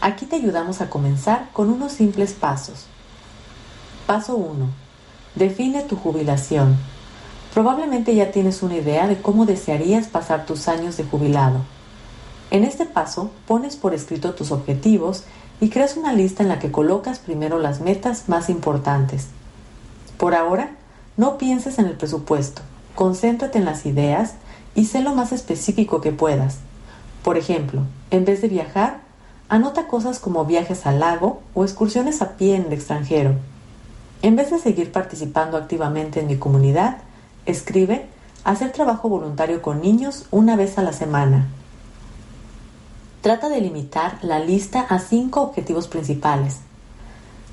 Aquí 0.00 0.24
te 0.24 0.36
ayudamos 0.36 0.80
a 0.80 0.88
comenzar 0.88 1.50
con 1.52 1.68
unos 1.68 1.92
simples 1.92 2.32
pasos. 2.32 2.86
Paso 4.08 4.36
1. 4.36 4.70
Define 5.34 5.82
tu 5.82 5.94
jubilación. 5.94 6.78
Probablemente 7.52 8.14
ya 8.14 8.30
tienes 8.30 8.62
una 8.62 8.76
idea 8.76 9.06
de 9.06 9.20
cómo 9.20 9.44
desearías 9.44 10.08
pasar 10.08 10.46
tus 10.46 10.66
años 10.66 10.96
de 10.96 11.04
jubilado. 11.04 11.58
En 12.50 12.64
este 12.64 12.86
paso 12.86 13.30
pones 13.46 13.76
por 13.76 13.92
escrito 13.92 14.32
tus 14.32 14.50
objetivos 14.50 15.24
y 15.60 15.68
creas 15.68 15.98
una 15.98 16.14
lista 16.14 16.42
en 16.42 16.48
la 16.48 16.58
que 16.58 16.70
colocas 16.70 17.18
primero 17.18 17.58
las 17.58 17.82
metas 17.82 18.30
más 18.30 18.48
importantes. 18.48 19.26
Por 20.16 20.34
ahora, 20.34 20.70
no 21.18 21.36
pienses 21.36 21.78
en 21.78 21.84
el 21.84 21.98
presupuesto, 21.98 22.62
concéntrate 22.94 23.58
en 23.58 23.66
las 23.66 23.84
ideas 23.84 24.36
y 24.74 24.86
sé 24.86 25.02
lo 25.02 25.14
más 25.14 25.32
específico 25.32 26.00
que 26.00 26.12
puedas. 26.12 26.60
Por 27.22 27.36
ejemplo, 27.36 27.82
en 28.10 28.24
vez 28.24 28.40
de 28.40 28.48
viajar, 28.48 29.00
anota 29.50 29.86
cosas 29.86 30.18
como 30.18 30.46
viajes 30.46 30.86
al 30.86 31.00
lago 31.00 31.42
o 31.52 31.62
excursiones 31.62 32.22
a 32.22 32.38
pie 32.38 32.56
en 32.56 32.68
el 32.68 32.72
extranjero. 32.72 33.34
En 34.20 34.34
vez 34.34 34.50
de 34.50 34.58
seguir 34.58 34.90
participando 34.90 35.56
activamente 35.56 36.20
en 36.20 36.26
mi 36.26 36.38
comunidad, 36.38 36.98
escribe 37.46 38.06
hacer 38.42 38.72
trabajo 38.72 39.08
voluntario 39.08 39.62
con 39.62 39.80
niños 39.80 40.26
una 40.32 40.56
vez 40.56 40.76
a 40.76 40.82
la 40.82 40.92
semana. 40.92 41.46
Trata 43.20 43.48
de 43.48 43.60
limitar 43.60 44.18
la 44.22 44.40
lista 44.40 44.80
a 44.80 44.98
cinco 44.98 45.42
objetivos 45.42 45.86
principales. 45.86 46.58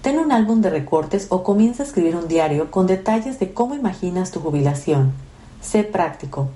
Ten 0.01 0.17
un 0.17 0.31
álbum 0.31 0.61
de 0.61 0.69
recortes 0.69 1.27
o 1.29 1.43
comienza 1.43 1.83
a 1.83 1.85
escribir 1.85 2.15
un 2.15 2.27
diario 2.27 2.71
con 2.71 2.87
detalles 2.87 3.39
de 3.39 3.53
cómo 3.53 3.75
imaginas 3.75 4.31
tu 4.31 4.39
jubilación. 4.39 5.13
Sé 5.61 5.83
práctico. 5.83 6.49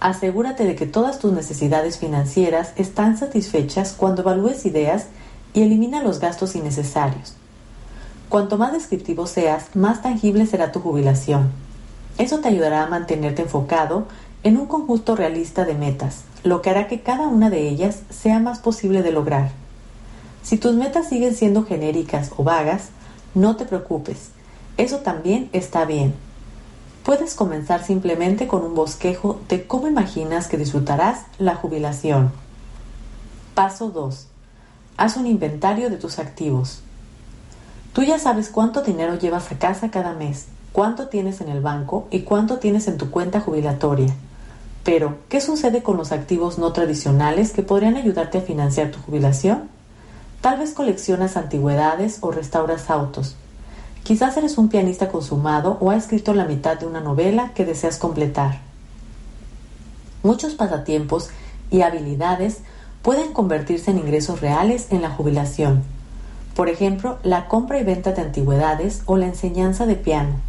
Asegúrate 0.00 0.64
de 0.64 0.76
que 0.76 0.86
todas 0.86 1.18
tus 1.18 1.32
necesidades 1.32 1.98
financieras 1.98 2.72
están 2.76 3.16
satisfechas 3.16 3.92
cuando 3.92 4.22
evalúes 4.22 4.66
ideas 4.66 5.06
y 5.52 5.62
elimina 5.62 6.02
los 6.02 6.20
gastos 6.20 6.54
innecesarios. 6.54 7.37
Cuanto 8.28 8.58
más 8.58 8.72
descriptivo 8.72 9.26
seas, 9.26 9.74
más 9.74 10.02
tangible 10.02 10.44
será 10.46 10.70
tu 10.70 10.80
jubilación. 10.80 11.50
Eso 12.18 12.40
te 12.40 12.48
ayudará 12.48 12.82
a 12.82 12.88
mantenerte 12.88 13.42
enfocado 13.42 14.06
en 14.42 14.58
un 14.58 14.66
conjunto 14.66 15.16
realista 15.16 15.64
de 15.64 15.74
metas, 15.74 16.24
lo 16.44 16.60
que 16.60 16.68
hará 16.68 16.88
que 16.88 17.00
cada 17.00 17.26
una 17.26 17.48
de 17.48 17.68
ellas 17.68 18.02
sea 18.10 18.38
más 18.38 18.58
posible 18.58 19.02
de 19.02 19.12
lograr. 19.12 19.50
Si 20.42 20.58
tus 20.58 20.74
metas 20.74 21.08
siguen 21.08 21.34
siendo 21.34 21.64
genéricas 21.64 22.30
o 22.36 22.44
vagas, 22.44 22.90
no 23.34 23.56
te 23.56 23.64
preocupes, 23.64 24.30
eso 24.76 24.98
también 24.98 25.48
está 25.52 25.86
bien. 25.86 26.14
Puedes 27.04 27.34
comenzar 27.34 27.82
simplemente 27.82 28.46
con 28.46 28.62
un 28.62 28.74
bosquejo 28.74 29.40
de 29.48 29.66
cómo 29.66 29.88
imaginas 29.88 30.48
que 30.48 30.58
disfrutarás 30.58 31.22
la 31.38 31.54
jubilación. 31.54 32.30
Paso 33.54 33.88
2. 33.88 34.26
Haz 34.98 35.16
un 35.16 35.26
inventario 35.26 35.88
de 35.88 35.96
tus 35.96 36.18
activos. 36.18 36.82
Tú 37.92 38.02
ya 38.02 38.18
sabes 38.18 38.48
cuánto 38.50 38.82
dinero 38.82 39.18
llevas 39.18 39.50
a 39.50 39.58
casa 39.58 39.90
cada 39.90 40.12
mes, 40.12 40.46
cuánto 40.72 41.08
tienes 41.08 41.40
en 41.40 41.48
el 41.48 41.60
banco 41.60 42.06
y 42.10 42.20
cuánto 42.20 42.58
tienes 42.58 42.86
en 42.88 42.98
tu 42.98 43.10
cuenta 43.10 43.40
jubilatoria. 43.40 44.14
Pero, 44.84 45.18
¿qué 45.28 45.40
sucede 45.40 45.82
con 45.82 45.96
los 45.96 46.12
activos 46.12 46.58
no 46.58 46.72
tradicionales 46.72 47.52
que 47.52 47.62
podrían 47.62 47.96
ayudarte 47.96 48.38
a 48.38 48.42
financiar 48.42 48.90
tu 48.90 49.00
jubilación? 49.00 49.68
Tal 50.40 50.58
vez 50.58 50.72
coleccionas 50.72 51.36
antigüedades 51.36 52.18
o 52.20 52.30
restauras 52.30 52.88
autos. 52.90 53.36
Quizás 54.04 54.36
eres 54.36 54.56
un 54.56 54.68
pianista 54.68 55.08
consumado 55.08 55.76
o 55.80 55.90
has 55.90 56.04
escrito 56.04 56.32
la 56.32 56.44
mitad 56.44 56.78
de 56.78 56.86
una 56.86 57.00
novela 57.00 57.52
que 57.54 57.64
deseas 57.64 57.98
completar. 57.98 58.60
Muchos 60.22 60.54
pasatiempos 60.54 61.30
y 61.70 61.82
habilidades 61.82 62.58
pueden 63.02 63.32
convertirse 63.32 63.90
en 63.90 63.98
ingresos 63.98 64.40
reales 64.40 64.86
en 64.90 65.02
la 65.02 65.10
jubilación. 65.10 65.82
Por 66.58 66.68
ejemplo, 66.68 67.18
la 67.22 67.46
compra 67.46 67.78
y 67.78 67.84
venta 67.84 68.10
de 68.10 68.20
antigüedades 68.20 69.02
o 69.06 69.16
la 69.16 69.26
enseñanza 69.26 69.86
de 69.86 69.94
piano. 69.94 70.40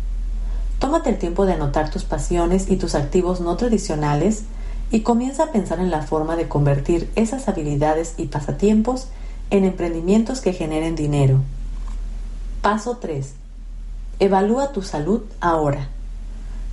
Tómate 0.80 1.12
el 1.12 1.20
tiempo 1.20 1.46
de 1.46 1.54
anotar 1.54 1.92
tus 1.92 2.04
pasiones 2.04 2.72
y 2.72 2.78
tus 2.78 2.96
activos 2.96 3.42
no 3.42 3.56
tradicionales 3.58 4.42
y 4.90 5.02
comienza 5.02 5.44
a 5.44 5.52
pensar 5.52 5.78
en 5.80 5.92
la 5.92 6.02
forma 6.02 6.36
de 6.36 6.48
convertir 6.48 7.12
esas 7.16 7.48
habilidades 7.48 8.16
y 8.18 8.26
pasatiempos 8.26 9.10
en 9.52 9.66
emprendimientos 9.66 10.42
que 10.42 10.52
generen 10.52 10.96
dinero. 10.96 11.42
Paso 12.64 12.98
3. 12.98 13.32
Evalúa 14.18 14.72
tu 14.72 14.82
salud 14.82 15.22
ahora. 15.42 15.90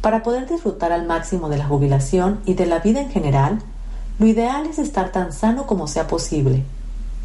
Para 0.00 0.22
poder 0.22 0.48
disfrutar 0.48 0.92
al 0.92 1.06
máximo 1.06 1.50
de 1.50 1.58
la 1.58 1.66
jubilación 1.66 2.40
y 2.46 2.54
de 2.54 2.64
la 2.64 2.78
vida 2.78 3.02
en 3.02 3.10
general, 3.10 3.58
lo 4.18 4.24
ideal 4.24 4.64
es 4.64 4.78
estar 4.78 5.12
tan 5.12 5.34
sano 5.34 5.66
como 5.66 5.88
sea 5.88 6.06
posible. 6.06 6.64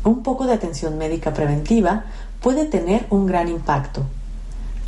Un 0.03 0.24
poco 0.24 0.48
de 0.48 0.53
atención 0.53 0.98
médica 0.98 1.34
preventiva 1.34 2.05
puede 2.41 2.65
tener 2.65 3.05
un 3.12 3.27
gran 3.27 3.48
impacto. 3.48 4.03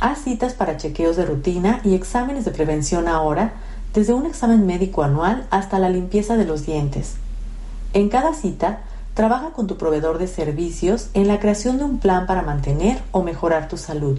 Haz 0.00 0.22
citas 0.22 0.54
para 0.54 0.76
chequeos 0.76 1.16
de 1.16 1.24
rutina 1.24 1.80
y 1.84 1.94
exámenes 1.94 2.44
de 2.44 2.50
prevención 2.50 3.06
ahora, 3.06 3.52
desde 3.94 4.12
un 4.12 4.26
examen 4.26 4.66
médico 4.66 5.04
anual 5.04 5.46
hasta 5.50 5.78
la 5.78 5.88
limpieza 5.88 6.36
de 6.36 6.44
los 6.44 6.66
dientes. 6.66 7.14
En 7.92 8.08
cada 8.08 8.34
cita, 8.34 8.80
trabaja 9.14 9.50
con 9.50 9.68
tu 9.68 9.78
proveedor 9.78 10.18
de 10.18 10.26
servicios 10.26 11.10
en 11.14 11.28
la 11.28 11.38
creación 11.38 11.78
de 11.78 11.84
un 11.84 11.98
plan 11.98 12.26
para 12.26 12.42
mantener 12.42 13.00
o 13.12 13.22
mejorar 13.22 13.68
tu 13.68 13.76
salud. 13.76 14.18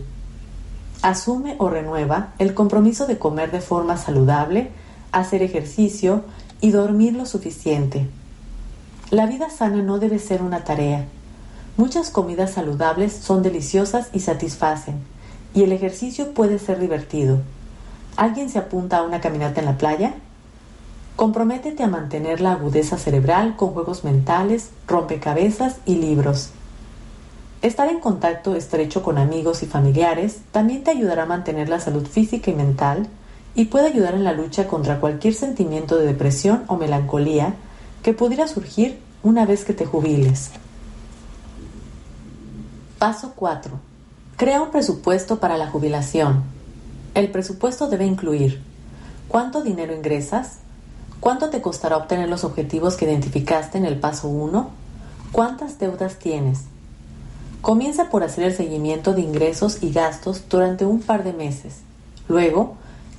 Asume 1.02 1.56
o 1.60 1.70
renueva 1.70 2.30
el 2.40 2.54
compromiso 2.54 3.06
de 3.06 3.18
comer 3.18 3.52
de 3.52 3.60
forma 3.60 3.98
saludable, 3.98 4.72
hacer 5.12 5.44
ejercicio 5.44 6.24
y 6.62 6.72
dormir 6.72 7.14
lo 7.14 7.26
suficiente. 7.26 8.08
La 9.12 9.28
vida 9.28 9.52
sana 9.52 9.84
no 9.84 10.00
debe 10.00 10.18
ser 10.18 10.42
una 10.42 10.64
tarea. 10.64 11.06
Muchas 11.78 12.10
comidas 12.10 12.54
saludables 12.54 13.14
son 13.14 13.44
deliciosas 13.44 14.10
y 14.14 14.22
satisfacen 14.22 14.96
y 15.54 15.62
el 15.62 15.72
ejercicio 15.72 16.34
puede 16.34 16.58
ser 16.58 16.80
divertido. 16.80 17.40
¿Alguien 18.18 18.50
se 18.50 18.58
apunta 18.58 18.98
a 18.98 19.04
una 19.04 19.22
caminata 19.22 19.60
en 19.60 19.68
la 19.68 19.78
playa? 19.78 20.16
Comprométete 21.16 21.84
a 21.84 21.88
mantener 21.88 22.42
la 22.42 22.54
agudeza 22.54 22.98
cerebral 22.98 23.56
con 23.56 23.70
juegos 23.70 24.04
mentales, 24.04 24.72
rompecabezas 24.88 25.78
y 25.86 25.96
libros. 25.96 26.50
Estar 27.62 27.90
en 27.90 28.00
contacto 28.00 28.56
estrecho 28.56 29.04
con 29.04 29.20
amigos 29.20 29.62
y 29.62 29.68
familiares 29.68 30.40
también 30.52 30.84
te 30.84 30.92
ayudará 30.92 31.24
a 31.24 31.28
mantener 31.28 31.70
la 31.70 31.80
salud 31.80 32.08
física 32.08 32.50
y 32.50 32.56
mental 32.56 33.08
y 33.54 33.66
puede 33.66 33.88
ayudar 33.88 34.16
en 34.16 34.24
la 34.24 34.34
lucha 34.34 34.68
contra 34.68 35.00
cualquier 35.00 35.36
sentimiento 35.36 35.96
de 35.96 36.08
depresión 36.08 36.64
o 36.68 36.76
melancolía 36.76 37.54
que 38.06 38.14
pudiera 38.14 38.48
surgir 38.48 39.00
una 39.24 39.48
vez 39.48 39.66
que 39.66 39.74
te 39.74 39.88
jubiles. 39.88 40.52
Paso 43.00 43.34
4 43.36 43.72
Crea 44.38 44.62
un 44.62 44.70
presupuesto 44.70 45.40
para 45.40 45.58
la 45.58 45.72
jubilación. 45.72 46.44
El 47.16 47.32
presupuesto 47.32 47.88
debe 47.88 48.06
incluir 48.06 48.62
cuánto 49.28 49.64
dinero 49.64 49.96
ingresas, 49.96 50.60
cuánto 51.20 51.50
te 51.50 51.62
costará 51.62 51.98
obtener 51.98 52.30
los 52.30 52.44
objetivos 52.44 52.96
que 52.96 53.06
identificaste 53.06 53.80
en 53.80 53.86
el 53.86 54.00
paso 54.00 54.28
1, 54.28 54.70
cuántas 55.32 55.80
deudas 55.80 56.20
tienes. 56.20 56.66
Comienza 57.62 58.12
por 58.12 58.22
hacer 58.22 58.44
el 58.44 58.56
seguimiento 58.56 59.16
de 59.16 59.22
ingresos 59.22 59.82
y 59.82 59.92
gastos 59.92 60.44
durante 60.48 60.86
un 60.86 61.02
par 61.02 61.24
de 61.24 61.34
meses. 61.34 61.78
Luego, 62.28 62.76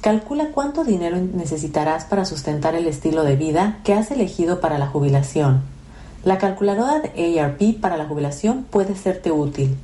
calcula 0.06 0.52
cuánto 0.52 0.84
dinero 0.84 1.16
necesitarás 1.16 2.04
para 2.04 2.24
sustentar 2.24 2.76
el 2.76 2.86
estilo 2.86 3.24
de 3.24 3.34
vida 3.34 3.80
que 3.82 3.92
has 3.92 4.12
elegido 4.12 4.60
para 4.60 4.78
la 4.78 4.86
jubilación. 4.86 5.62
La 6.22 6.38
calculadora 6.38 7.00
de 7.00 7.40
ARP 7.40 7.80
para 7.80 7.96
la 7.96 8.06
jubilación 8.06 8.62
puede 8.70 8.94
serte 8.94 9.32
útil. 9.32 9.76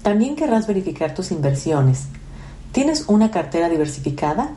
También 0.00 0.36
querrás 0.36 0.66
verificar 0.66 1.12
tus 1.12 1.32
inversiones. 1.32 2.06
¿Tienes 2.72 3.04
una 3.08 3.30
cartera 3.30 3.68
diversificada? 3.68 4.52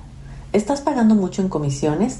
¿Estás 0.53 0.79
pagando 0.79 1.13
mucho 1.13 1.41
en 1.41 1.49
comisiones? 1.49 2.19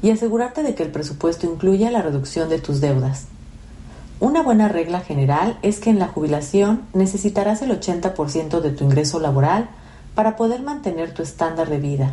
Y 0.00 0.10
asegurarte 0.10 0.62
de 0.62 0.74
que 0.74 0.84
el 0.84 0.92
presupuesto 0.92 1.46
incluya 1.46 1.90
la 1.90 2.00
reducción 2.00 2.48
de 2.48 2.60
tus 2.60 2.80
deudas. 2.80 3.26
Una 4.20 4.42
buena 4.42 4.68
regla 4.68 5.00
general 5.00 5.58
es 5.60 5.80
que 5.80 5.90
en 5.90 5.98
la 5.98 6.08
jubilación 6.08 6.80
necesitarás 6.94 7.60
el 7.60 7.78
80% 7.78 8.60
de 8.62 8.70
tu 8.70 8.84
ingreso 8.84 9.20
laboral 9.20 9.68
para 10.20 10.36
poder 10.36 10.60
mantener 10.60 11.14
tu 11.14 11.22
estándar 11.22 11.70
de 11.70 11.78
vida. 11.78 12.12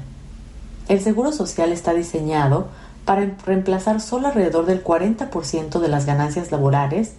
El 0.88 1.02
Seguro 1.02 1.34
Social 1.34 1.74
está 1.74 1.94
diseñado 1.94 2.68
para 3.04 3.36
reemplazar 3.46 4.00
solo 4.00 4.28
alrededor 4.28 4.66
del 4.66 4.82
40% 4.82 5.82
de 5.82 5.90
las 5.90 6.06
ganancias 6.06 6.50
laborales 6.50 7.16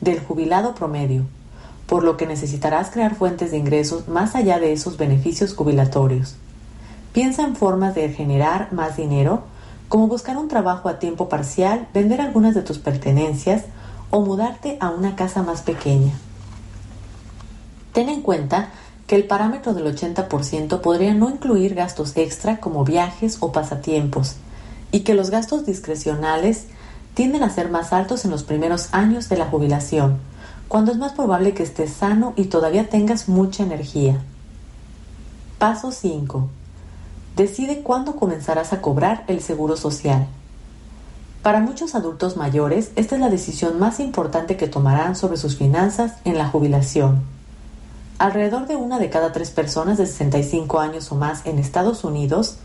del 0.00 0.18
jubilado 0.18 0.74
promedio 0.74 1.26
por 1.86 2.02
lo 2.02 2.16
que 2.16 2.26
necesitarás 2.26 2.90
crear 2.90 3.14
fuentes 3.14 3.52
de 3.52 3.58
ingresos 3.58 4.08
más 4.08 4.34
allá 4.34 4.58
de 4.58 4.72
esos 4.72 4.96
beneficios 4.96 5.54
jubilatorios. 5.54 6.34
Piensa 7.12 7.44
en 7.44 7.54
formas 7.54 7.94
de 7.94 8.08
generar 8.08 8.72
más 8.72 8.96
dinero, 8.96 9.44
como 9.88 10.08
buscar 10.08 10.36
un 10.38 10.48
trabajo 10.48 10.88
a 10.88 10.98
tiempo 10.98 11.28
parcial, 11.28 11.86
vender 11.94 12.20
algunas 12.20 12.56
de 12.56 12.62
tus 12.62 12.78
pertenencias 12.78 13.66
o 14.10 14.22
mudarte 14.22 14.76
a 14.80 14.90
una 14.90 15.14
casa 15.14 15.44
más 15.44 15.62
pequeña. 15.62 16.14
Ten 17.92 18.08
en 18.08 18.22
cuenta 18.22 18.70
que 19.12 19.16
el 19.16 19.24
parámetro 19.24 19.74
del 19.74 19.94
80% 19.94 20.80
podría 20.80 21.12
no 21.12 21.28
incluir 21.28 21.74
gastos 21.74 22.16
extra 22.16 22.60
como 22.60 22.82
viajes 22.82 23.36
o 23.40 23.52
pasatiempos, 23.52 24.36
y 24.90 25.00
que 25.00 25.12
los 25.12 25.28
gastos 25.28 25.66
discrecionales 25.66 26.64
tienden 27.12 27.42
a 27.42 27.50
ser 27.50 27.68
más 27.68 27.92
altos 27.92 28.24
en 28.24 28.30
los 28.30 28.42
primeros 28.42 28.88
años 28.92 29.28
de 29.28 29.36
la 29.36 29.44
jubilación, 29.44 30.16
cuando 30.66 30.92
es 30.92 30.96
más 30.96 31.12
probable 31.12 31.52
que 31.52 31.62
estés 31.62 31.92
sano 31.92 32.32
y 32.36 32.44
todavía 32.44 32.88
tengas 32.88 33.28
mucha 33.28 33.64
energía. 33.64 34.18
Paso 35.58 35.92
5. 35.92 36.48
Decide 37.36 37.82
cuándo 37.82 38.16
comenzarás 38.16 38.72
a 38.72 38.80
cobrar 38.80 39.24
el 39.26 39.42
seguro 39.42 39.76
social. 39.76 40.26
Para 41.42 41.60
muchos 41.60 41.94
adultos 41.94 42.38
mayores, 42.38 42.92
esta 42.96 43.16
es 43.16 43.20
la 43.20 43.28
decisión 43.28 43.78
más 43.78 44.00
importante 44.00 44.56
que 44.56 44.68
tomarán 44.68 45.16
sobre 45.16 45.36
sus 45.36 45.58
finanzas 45.58 46.14
en 46.24 46.38
la 46.38 46.48
jubilación. 46.48 47.31
Alrededor 48.22 48.68
de 48.68 48.76
una 48.76 49.00
de 49.00 49.10
cada 49.10 49.32
tres 49.32 49.50
personas 49.50 49.98
de 49.98 50.06
65 50.06 50.78
años 50.78 51.10
o 51.10 51.16
más 51.16 51.44
en 51.44 51.58
Estados 51.58 52.04
Unidos 52.04 52.58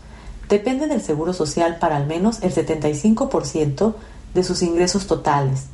depende 0.48 0.86
del 0.86 1.00
seguro 1.00 1.32
social 1.32 1.78
para 1.80 1.96
al 1.96 2.06
menos 2.06 2.44
el 2.44 2.54
75% 2.54 3.94
de 4.34 4.44
sus 4.44 4.62
ingresos 4.62 5.08
totales 5.08 5.64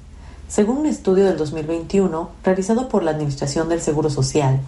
según 0.49 0.79
un 0.79 0.87
estudio 0.87 1.27
del 1.27 1.37
2021 1.37 2.31
realizado 2.42 2.88
por 2.88 3.03
la 3.03 3.11
Administración 3.11 3.68
del 3.68 3.83
Seguro 3.83 4.09
Social. 4.09 4.59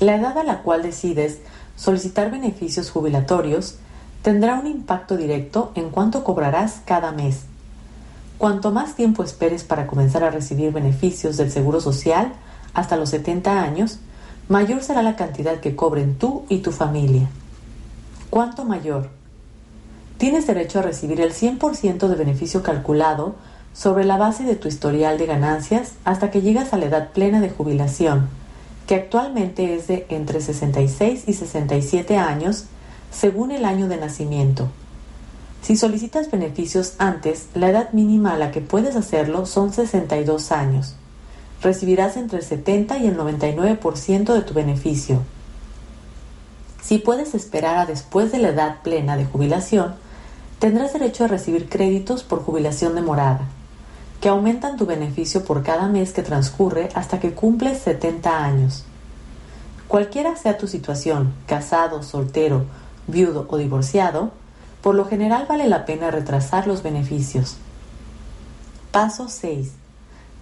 La 0.00 0.16
edad 0.16 0.38
a 0.38 0.44
la 0.44 0.62
cual 0.62 0.82
decides 0.82 1.40
solicitar 1.76 2.30
beneficios 2.30 2.90
jubilatorios 2.90 3.76
tendrá 4.22 4.58
un 4.58 4.66
impacto 4.66 5.18
directo 5.18 5.72
en 5.74 5.90
cuánto 5.90 6.24
cobrarás 6.24 6.80
cada 6.86 7.12
mes. 7.12 7.42
Cuanto 8.38 8.70
más 8.70 8.94
tiempo 8.94 9.22
esperes 9.22 9.62
para 9.62 9.86
comenzar 9.86 10.24
a 10.24 10.30
recibir 10.30 10.72
beneficios 10.72 11.36
del 11.36 11.50
Seguro 11.50 11.82
Social, 11.82 12.32
hasta 12.76 12.96
los 12.96 13.08
70 13.10 13.62
años, 13.62 14.00
mayor 14.48 14.82
será 14.82 15.02
la 15.02 15.16
cantidad 15.16 15.60
que 15.60 15.74
cobren 15.74 16.16
tú 16.16 16.44
y 16.48 16.58
tu 16.58 16.72
familia. 16.72 17.28
¿Cuánto 18.30 18.64
mayor? 18.64 19.08
Tienes 20.18 20.46
derecho 20.46 20.78
a 20.78 20.82
recibir 20.82 21.20
el 21.20 21.32
100% 21.32 22.08
de 22.08 22.14
beneficio 22.14 22.62
calculado 22.62 23.34
sobre 23.74 24.04
la 24.04 24.16
base 24.16 24.44
de 24.44 24.56
tu 24.56 24.68
historial 24.68 25.18
de 25.18 25.26
ganancias 25.26 25.92
hasta 26.04 26.30
que 26.30 26.40
llegas 26.40 26.72
a 26.72 26.78
la 26.78 26.86
edad 26.86 27.10
plena 27.10 27.40
de 27.40 27.50
jubilación, 27.50 28.28
que 28.86 28.94
actualmente 28.94 29.74
es 29.74 29.86
de 29.86 30.06
entre 30.08 30.40
66 30.40 31.24
y 31.26 31.32
67 31.34 32.16
años 32.16 32.64
según 33.10 33.50
el 33.50 33.64
año 33.64 33.88
de 33.88 33.98
nacimiento. 33.98 34.68
Si 35.60 35.76
solicitas 35.76 36.30
beneficios 36.30 36.94
antes, 36.98 37.48
la 37.54 37.68
edad 37.68 37.92
mínima 37.92 38.34
a 38.34 38.38
la 38.38 38.52
que 38.52 38.60
puedes 38.60 38.94
hacerlo 38.96 39.46
son 39.46 39.72
62 39.72 40.52
años. 40.52 40.94
Recibirás 41.62 42.16
entre 42.16 42.38
el 42.38 42.44
70 42.44 42.98
y 42.98 43.06
el 43.06 43.16
99% 43.16 44.32
de 44.32 44.42
tu 44.42 44.54
beneficio. 44.54 45.22
Si 46.82 46.98
puedes 46.98 47.34
esperar 47.34 47.78
a 47.78 47.86
después 47.86 48.30
de 48.30 48.38
la 48.38 48.48
edad 48.48 48.82
plena 48.82 49.16
de 49.16 49.24
jubilación, 49.24 49.94
tendrás 50.58 50.92
derecho 50.92 51.24
a 51.24 51.28
recibir 51.28 51.68
créditos 51.68 52.22
por 52.22 52.42
jubilación 52.44 52.94
demorada, 52.94 53.40
que 54.20 54.28
aumentan 54.28 54.76
tu 54.76 54.86
beneficio 54.86 55.44
por 55.44 55.62
cada 55.62 55.88
mes 55.88 56.12
que 56.12 56.22
transcurre 56.22 56.88
hasta 56.94 57.18
que 57.20 57.32
cumples 57.32 57.78
70 57.78 58.44
años. 58.44 58.84
Cualquiera 59.88 60.36
sea 60.36 60.58
tu 60.58 60.66
situación, 60.66 61.34
casado, 61.46 62.02
soltero, 62.02 62.64
viudo 63.06 63.46
o 63.48 63.56
divorciado, 63.56 64.30
por 64.82 64.94
lo 64.94 65.04
general 65.06 65.46
vale 65.48 65.68
la 65.68 65.84
pena 65.86 66.10
retrasar 66.10 66.66
los 66.66 66.82
beneficios. 66.82 67.56
Paso 68.92 69.28
6. 69.28 69.72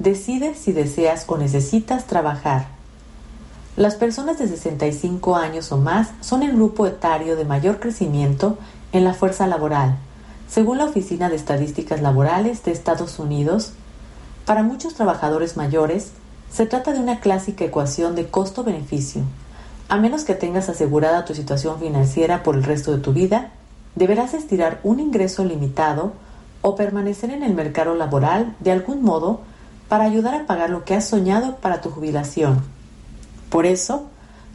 Decide 0.05 0.55
si 0.55 0.73
deseas 0.73 1.25
o 1.29 1.39
necesitas 1.39 2.05
trabajar. 2.05 2.67
Las 3.75 3.95
personas 3.95 4.39
de 4.39 4.47
65 4.47 5.35
años 5.35 5.73
o 5.73 5.79
más 5.79 6.11
son 6.21 6.43
el 6.43 6.55
grupo 6.55 6.87
etario 6.87 7.37
de 7.37 7.47
mayor 7.47 7.81
crecimiento 7.81 8.59
en 8.93 9.03
la 9.03 9.15
fuerza 9.15 9.47
laboral, 9.47 9.97
según 10.47 10.77
la 10.77 10.85
Oficina 10.85 11.31
de 11.31 11.37
Estadísticas 11.37 12.03
Laborales 12.03 12.63
de 12.65 12.73
Estados 12.73 13.19
Unidos. 13.19 13.73
Para 14.45 14.63
muchos 14.63 14.93
trabajadores 14.93 15.57
mayores, 15.57 16.11
se 16.53 16.67
trata 16.67 16.93
de 16.93 17.01
una 17.01 17.21
clásica 17.21 17.65
ecuación 17.65 18.15
de 18.15 18.27
costo-beneficio. 18.27 19.23
A 19.89 19.97
menos 19.97 20.25
que 20.25 20.35
tengas 20.35 20.69
asegurada 20.69 21.25
tu 21.25 21.35
situación 21.35 21.81
financiera 21.81 22.43
por 22.43 22.57
el 22.57 22.65
resto 22.65 22.93
de 22.93 22.99
tu 22.99 23.15
vida, 23.15 23.53
deberás 23.95 24.35
estirar 24.35 24.81
un 24.83 25.01
ingreso 25.01 25.47
limitado 25.47 26.13
o 26.61 26.77
permanecer 26.77 27.31
en 27.31 27.43
el 27.43 27.55
mercado 27.55 27.95
laboral 27.95 28.55
de 28.61 28.71
algún 28.71 29.03
modo 29.03 29.41
para 29.89 30.05
ayudar 30.05 30.35
a 30.35 30.47
pagar 30.47 30.71
lo 30.71 30.85
que 30.85 30.95
has 30.95 31.07
soñado 31.07 31.57
para 31.57 31.81
tu 31.81 31.91
jubilación. 31.91 32.63
Por 33.51 33.67
eso, 33.67 34.09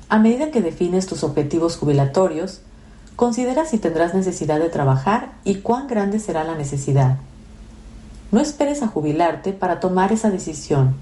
a 0.10 0.20
medida 0.20 0.52
que 0.52 0.62
defines 0.62 1.06
tus 1.06 1.24
objetivos 1.24 1.78
jubilatorios, 1.78 2.62
considera 3.16 3.66
si 3.66 3.78
tendrás 3.78 4.14
necesidad 4.14 4.60
de 4.60 4.70
trabajar 4.70 5.34
y 5.44 5.56
cuán 5.56 5.88
grande 5.88 6.20
será 6.20 6.44
la 6.44 6.56
necesidad. 6.56 7.18
No 8.32 8.40
esperes 8.40 8.84
a 8.84 8.88
jubilarte 8.88 9.54
para 9.54 9.80
tomar 9.80 10.12
esa 10.12 10.30
decisión. 10.30 10.96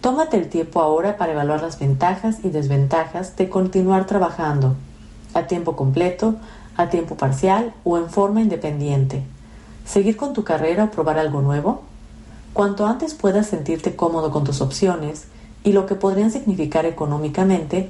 Tómate 0.00 0.36
el 0.36 0.48
tiempo 0.48 0.80
ahora 0.80 1.16
para 1.16 1.32
evaluar 1.32 1.62
las 1.62 1.78
ventajas 1.78 2.38
y 2.44 2.50
desventajas 2.50 3.36
de 3.36 3.48
continuar 3.48 4.06
trabajando 4.06 4.76
a 5.34 5.46
tiempo 5.46 5.76
completo, 5.76 6.36
a 6.76 6.88
tiempo 6.88 7.16
parcial 7.16 7.74
o 7.84 7.98
en 7.98 8.08
forma 8.08 8.40
independiente. 8.40 9.22
¿Seguir 9.84 10.16
con 10.16 10.32
tu 10.32 10.44
carrera 10.44 10.84
o 10.84 10.90
probar 10.90 11.18
algo 11.18 11.42
nuevo? 11.42 11.82
Cuanto 12.58 12.88
antes 12.88 13.14
puedas 13.14 13.46
sentirte 13.46 13.94
cómodo 13.94 14.32
con 14.32 14.42
tus 14.42 14.60
opciones 14.60 15.26
y 15.62 15.70
lo 15.70 15.86
que 15.86 15.94
podrían 15.94 16.32
significar 16.32 16.86
económicamente, 16.86 17.88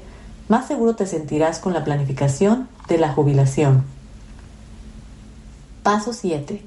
más 0.49 0.69
seguro 0.69 0.95
te 0.95 1.07
sentirás 1.07 1.59
con 1.59 1.73
la 1.73 1.85
planificación 1.85 2.69
de 2.87 2.99
la 2.99 3.11
jubilación. 3.11 3.85
Paso 5.83 6.13
7. 6.13 6.63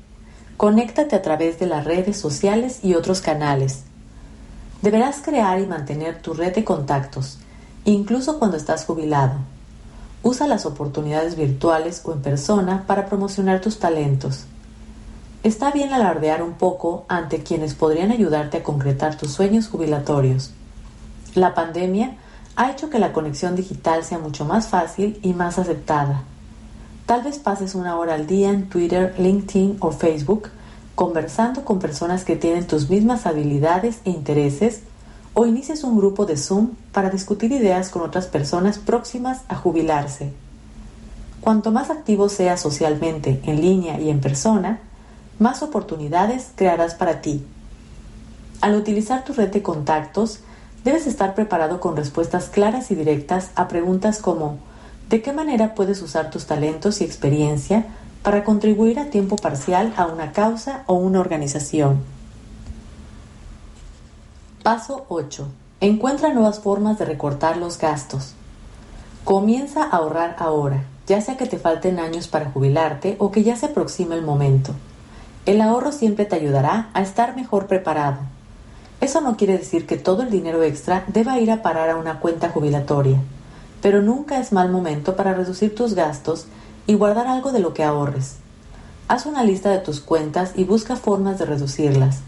Conéctate 0.58 1.16
a 1.16 1.22
través 1.22 1.60
de 1.60 1.68
las 1.68 1.86
redes 1.86 2.20
sociales 2.20 2.80
y 2.82 2.96
otros 2.96 3.22
canales. 3.22 3.84
Deberás 4.82 5.22
crear 5.22 5.60
y 5.60 5.68
mantener 5.68 6.24
tu 6.24 6.34
red 6.34 6.56
de 6.56 6.64
contactos, 6.64 7.38
incluso 7.86 8.40
cuando 8.40 8.58
estás 8.58 8.84
jubilado. 8.84 9.36
Usa 10.24 10.48
las 10.48 10.66
oportunidades 10.66 11.36
virtuales 11.36 12.02
o 12.04 12.14
en 12.14 12.24
persona 12.24 12.84
para 12.88 13.06
promocionar 13.06 13.62
tus 13.62 13.78
talentos. 13.78 14.46
Está 15.44 15.72
bien 15.72 15.92
alardear 15.92 16.44
un 16.44 16.54
poco 16.54 17.06
ante 17.08 17.42
quienes 17.42 17.74
podrían 17.74 18.12
ayudarte 18.12 18.58
a 18.58 18.64
concretar 18.64 19.18
tus 19.18 19.32
sueños 19.32 19.68
jubilatorios. 19.70 20.52
La 21.34 21.56
pandemia 21.56 22.16
ha 22.56 22.70
hecho 22.70 22.92
que 22.92 23.00
la 23.00 23.12
conexión 23.12 23.56
digital 23.56 24.04
sea 24.04 24.20
mucho 24.20 24.46
más 24.46 24.68
fácil 24.68 25.20
y 25.24 25.34
más 25.34 25.58
aceptada. 25.58 26.22
Tal 27.08 27.24
vez 27.24 27.40
pases 27.40 27.74
una 27.74 27.98
hora 27.98 28.14
al 28.14 28.28
día 28.28 28.52
en 28.52 28.70
Twitter, 28.70 29.16
LinkedIn 29.18 29.78
o 29.80 29.92
Facebook 29.92 30.50
conversando 30.94 31.66
con 31.66 31.80
personas 31.80 32.24
que 32.24 32.36
tienen 32.36 32.68
tus 32.68 32.92
mismas 32.92 33.26
habilidades 33.26 34.02
e 34.06 34.12
intereses 34.12 34.82
o 35.34 35.48
inicies 35.48 35.84
un 35.84 35.98
grupo 35.98 36.28
de 36.28 36.38
Zoom 36.38 36.74
para 36.92 37.10
discutir 37.10 37.52
ideas 37.52 37.90
con 37.90 38.04
otras 38.04 38.28
personas 38.28 38.78
próximas 38.78 39.42
a 39.48 39.56
jubilarse. 39.56 40.32
Cuanto 41.40 41.72
más 41.72 41.90
activo 41.90 42.30
seas 42.30 42.62
socialmente, 42.62 43.42
en 43.46 43.60
línea 43.60 44.00
y 44.00 44.12
en 44.12 44.22
persona, 44.22 44.80
más 45.42 45.64
oportunidades 45.64 46.52
crearás 46.56 46.94
para 46.94 47.20
ti. 47.20 47.44
Al 48.62 48.76
utilizar 48.76 49.24
tu 49.24 49.34
red 49.34 49.50
de 49.50 49.64
contactos, 49.64 50.42
debes 50.84 51.08
estar 51.08 51.34
preparado 51.34 51.80
con 51.80 51.98
respuestas 51.98 52.50
claras 52.50 52.92
y 52.92 52.96
directas 52.96 53.50
a 53.56 53.68
preguntas 53.68 54.20
como 54.20 54.60
¿de 55.10 55.24
qué 55.24 55.34
manera 55.34 55.74
puedes 55.74 56.00
usar 56.04 56.30
tus 56.30 56.46
talentos 56.46 57.02
y 57.02 57.06
experiencia 57.06 57.88
para 58.22 58.44
contribuir 58.44 59.00
a 59.00 59.10
tiempo 59.10 59.36
parcial 59.36 59.96
a 59.98 60.06
una 60.06 60.32
causa 60.32 60.84
o 60.86 60.94
una 60.94 61.20
organización? 61.20 62.02
Paso 64.62 65.08
8. 65.10 65.48
Encuentra 65.80 66.32
nuevas 66.36 66.60
formas 66.60 67.00
de 67.00 67.06
recortar 67.06 67.58
los 67.58 67.80
gastos. 67.80 68.36
Comienza 69.24 69.86
a 69.86 69.90
ahorrar 69.90 70.36
ahora, 70.38 70.84
ya 71.08 71.20
sea 71.20 71.36
que 71.36 71.48
te 71.48 71.58
falten 71.58 72.00
años 72.00 72.28
para 72.28 72.52
jubilarte 72.52 73.16
o 73.18 73.32
que 73.32 73.42
ya 73.42 73.56
se 73.56 73.66
aproxime 73.66 74.14
el 74.14 74.22
momento. 74.22 74.76
El 75.48 75.60
ahorro 75.60 75.92
siempre 75.92 76.26
te 76.26 76.36
ayudará 76.36 76.90
a 76.94 77.02
estar 77.02 77.36
mejor 77.36 77.66
preparado. 77.66 78.18
Eso 79.00 79.22
no 79.22 79.38
quiere 79.38 79.58
decir 79.58 79.88
que 79.88 79.98
todo 79.98 80.22
el 80.22 80.30
dinero 80.30 80.62
extra 80.62 81.04
deba 81.08 81.40
ir 81.40 81.50
a 81.50 81.64
parar 81.64 81.90
a 81.90 81.96
una 81.96 82.20
cuenta 82.20 82.50
jubilatoria, 82.50 83.18
pero 83.82 84.04
nunca 84.04 84.40
es 84.40 84.52
mal 84.52 84.70
momento 84.70 85.16
para 85.16 85.34
reducir 85.34 85.74
tus 85.74 85.96
gastos 85.96 86.46
y 86.86 86.94
guardar 86.94 87.26
algo 87.26 87.52
de 87.52 87.60
lo 87.60 87.74
que 87.74 87.84
ahorres. 87.84 88.36
Haz 89.08 89.26
una 89.26 89.44
lista 89.44 89.72
de 89.72 89.80
tus 89.80 90.00
cuentas 90.00 90.52
y 90.56 90.64
busca 90.64 90.96
formas 90.96 91.40
de 91.40 91.46
reducirlas. 91.48 92.20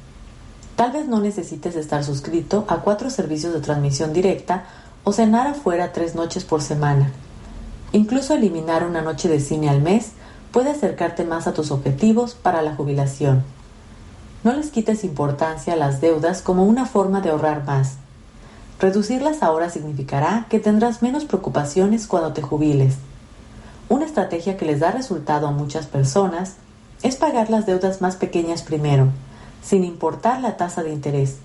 Tal 0.75 0.91
vez 0.91 1.07
no 1.07 1.19
necesites 1.19 1.75
estar 1.75 2.03
suscrito 2.03 2.65
a 2.67 2.77
cuatro 2.77 3.11
servicios 3.11 3.53
de 3.53 3.61
transmisión 3.61 4.11
directa 4.11 4.65
o 5.03 5.13
cenar 5.13 5.45
afuera 5.45 5.93
tres 5.93 6.15
noches 6.15 6.45
por 6.45 6.63
semana. 6.63 7.11
Incluso 7.91 8.33
eliminar 8.33 8.83
una 8.83 9.03
noche 9.03 9.29
de 9.29 9.39
cine 9.39 9.69
al 9.69 9.83
mes 9.83 10.13
puede 10.53 10.69
acercarte 10.69 11.25
más 11.25 11.47
a 11.47 11.53
tus 11.53 11.71
objetivos 11.71 12.35
para 12.35 12.61
la 12.61 12.75
jubilación. 12.75 13.43
No 14.43 14.53
les 14.53 14.69
quites 14.69 15.03
importancia 15.03 15.73
a 15.73 15.75
las 15.75 15.99
deudas 15.99 16.43
como 16.43 16.63
una 16.63 16.85
forma 16.85 17.21
de 17.21 17.31
ahorrar 17.31 17.65
más. 17.65 17.95
Reducirlas 18.79 19.41
ahora 19.41 19.71
significará 19.71 20.45
que 20.49 20.59
tendrás 20.59 21.01
menos 21.01 21.25
preocupaciones 21.25 22.05
cuando 22.05 22.33
te 22.33 22.43
jubiles. 22.43 22.97
Una 23.89 24.05
estrategia 24.05 24.55
que 24.55 24.65
les 24.65 24.79
da 24.79 24.91
resultado 24.91 25.47
a 25.47 25.51
muchas 25.51 25.87
personas 25.87 26.53
es 27.01 27.15
pagar 27.15 27.49
las 27.49 27.65
deudas 27.65 28.01
más 28.01 28.15
pequeñas 28.15 28.61
primero, 28.61 29.07
sin 29.63 29.83
importar 29.83 30.39
la 30.39 30.55
tasa 30.55 30.83
de 30.83 30.91
interés. 30.93 31.37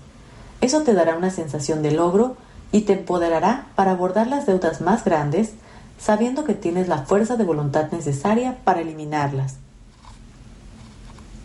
Eso 0.61 0.83
te 0.83 0.93
dará 0.93 1.17
una 1.17 1.31
sensación 1.31 1.81
de 1.81 1.91
logro 1.91 2.37
y 2.71 2.81
te 2.81 2.93
empoderará 2.93 3.69
para 3.75 3.91
abordar 3.91 4.27
las 4.27 4.45
deudas 4.45 4.81
más 4.81 5.03
grandes 5.03 5.53
sabiendo 5.99 6.45
que 6.45 6.53
tienes 6.53 6.87
la 6.87 6.99
fuerza 6.99 7.35
de 7.35 7.43
voluntad 7.43 7.91
necesaria 7.91 8.57
para 8.63 8.81
eliminarlas. 8.81 9.57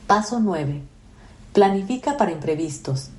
Paso 0.07 0.39
9. 0.39 0.83
Planifica 1.53 2.17
para 2.17 2.31
imprevistos. 2.31 3.11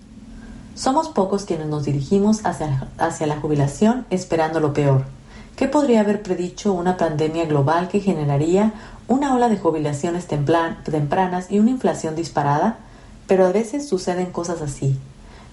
Somos 0.75 1.09
pocos 1.09 1.45
quienes 1.45 1.67
nos 1.67 1.85
dirigimos 1.85 2.45
hacia, 2.45 2.87
hacia, 2.97 3.27
la 3.27 3.39
jubilación 3.39 4.05
esperando 4.09 4.59
lo 4.59 4.73
peor. 4.73 5.05
¿Qué 5.55 5.67
podría 5.67 6.01
haber 6.01 6.21
predicho 6.21 6.73
una 6.73 6.97
pandemia 6.97 7.45
global 7.45 7.87
que 7.87 8.01
generaría 8.01 8.73
una 9.07 9.33
ola 9.33 9.47
de 9.47 9.57
jubilaciones 9.57 10.27
tempranas 10.27 11.49
y 11.49 11.59
una 11.59 11.71
inflación 11.71 12.15
disparada? 12.15 12.77
Pero 13.25 13.45
a 13.45 13.51
veces 13.51 13.87
suceden 13.87 14.31
cosas 14.31 14.61
así. 14.61 14.99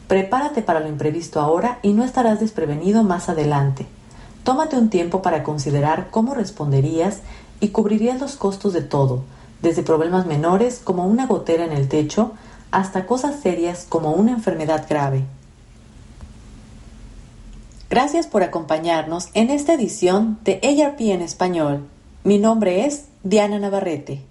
Prepárate 0.08 0.60
para 0.62 0.80
lo 0.80 0.88
imprevisto 0.88 1.40
ahora 1.40 1.78
y 1.82 1.92
no 1.92 2.04
estarás 2.04 2.40
desprevenido 2.40 3.04
más 3.04 3.28
adelante. 3.28 3.86
Tómate 4.44 4.76
un 4.76 4.90
tiempo 4.90 5.22
para 5.22 5.42
considerar 5.42 6.08
cómo 6.10 6.34
responderías 6.34 7.20
y 7.60 7.68
cubrirías 7.68 8.20
los 8.20 8.36
costos 8.36 8.72
de 8.72 8.82
todo, 8.82 9.22
desde 9.60 9.84
problemas 9.84 10.26
menores 10.26 10.80
como 10.82 11.06
una 11.06 11.26
gotera 11.26 11.64
en 11.64 11.72
el 11.72 11.88
techo 11.88 12.32
hasta 12.72 13.06
cosas 13.06 13.40
serias 13.40 13.86
como 13.88 14.12
una 14.12 14.32
enfermedad 14.32 14.86
grave. 14.88 15.24
Gracias 17.88 18.26
por 18.26 18.42
acompañarnos 18.42 19.28
en 19.34 19.50
esta 19.50 19.74
edición 19.74 20.38
de 20.44 20.60
ARP 20.62 21.00
en 21.00 21.20
español. 21.20 21.86
Mi 22.24 22.38
nombre 22.38 22.86
es 22.86 23.04
Diana 23.22 23.58
Navarrete. 23.58 24.22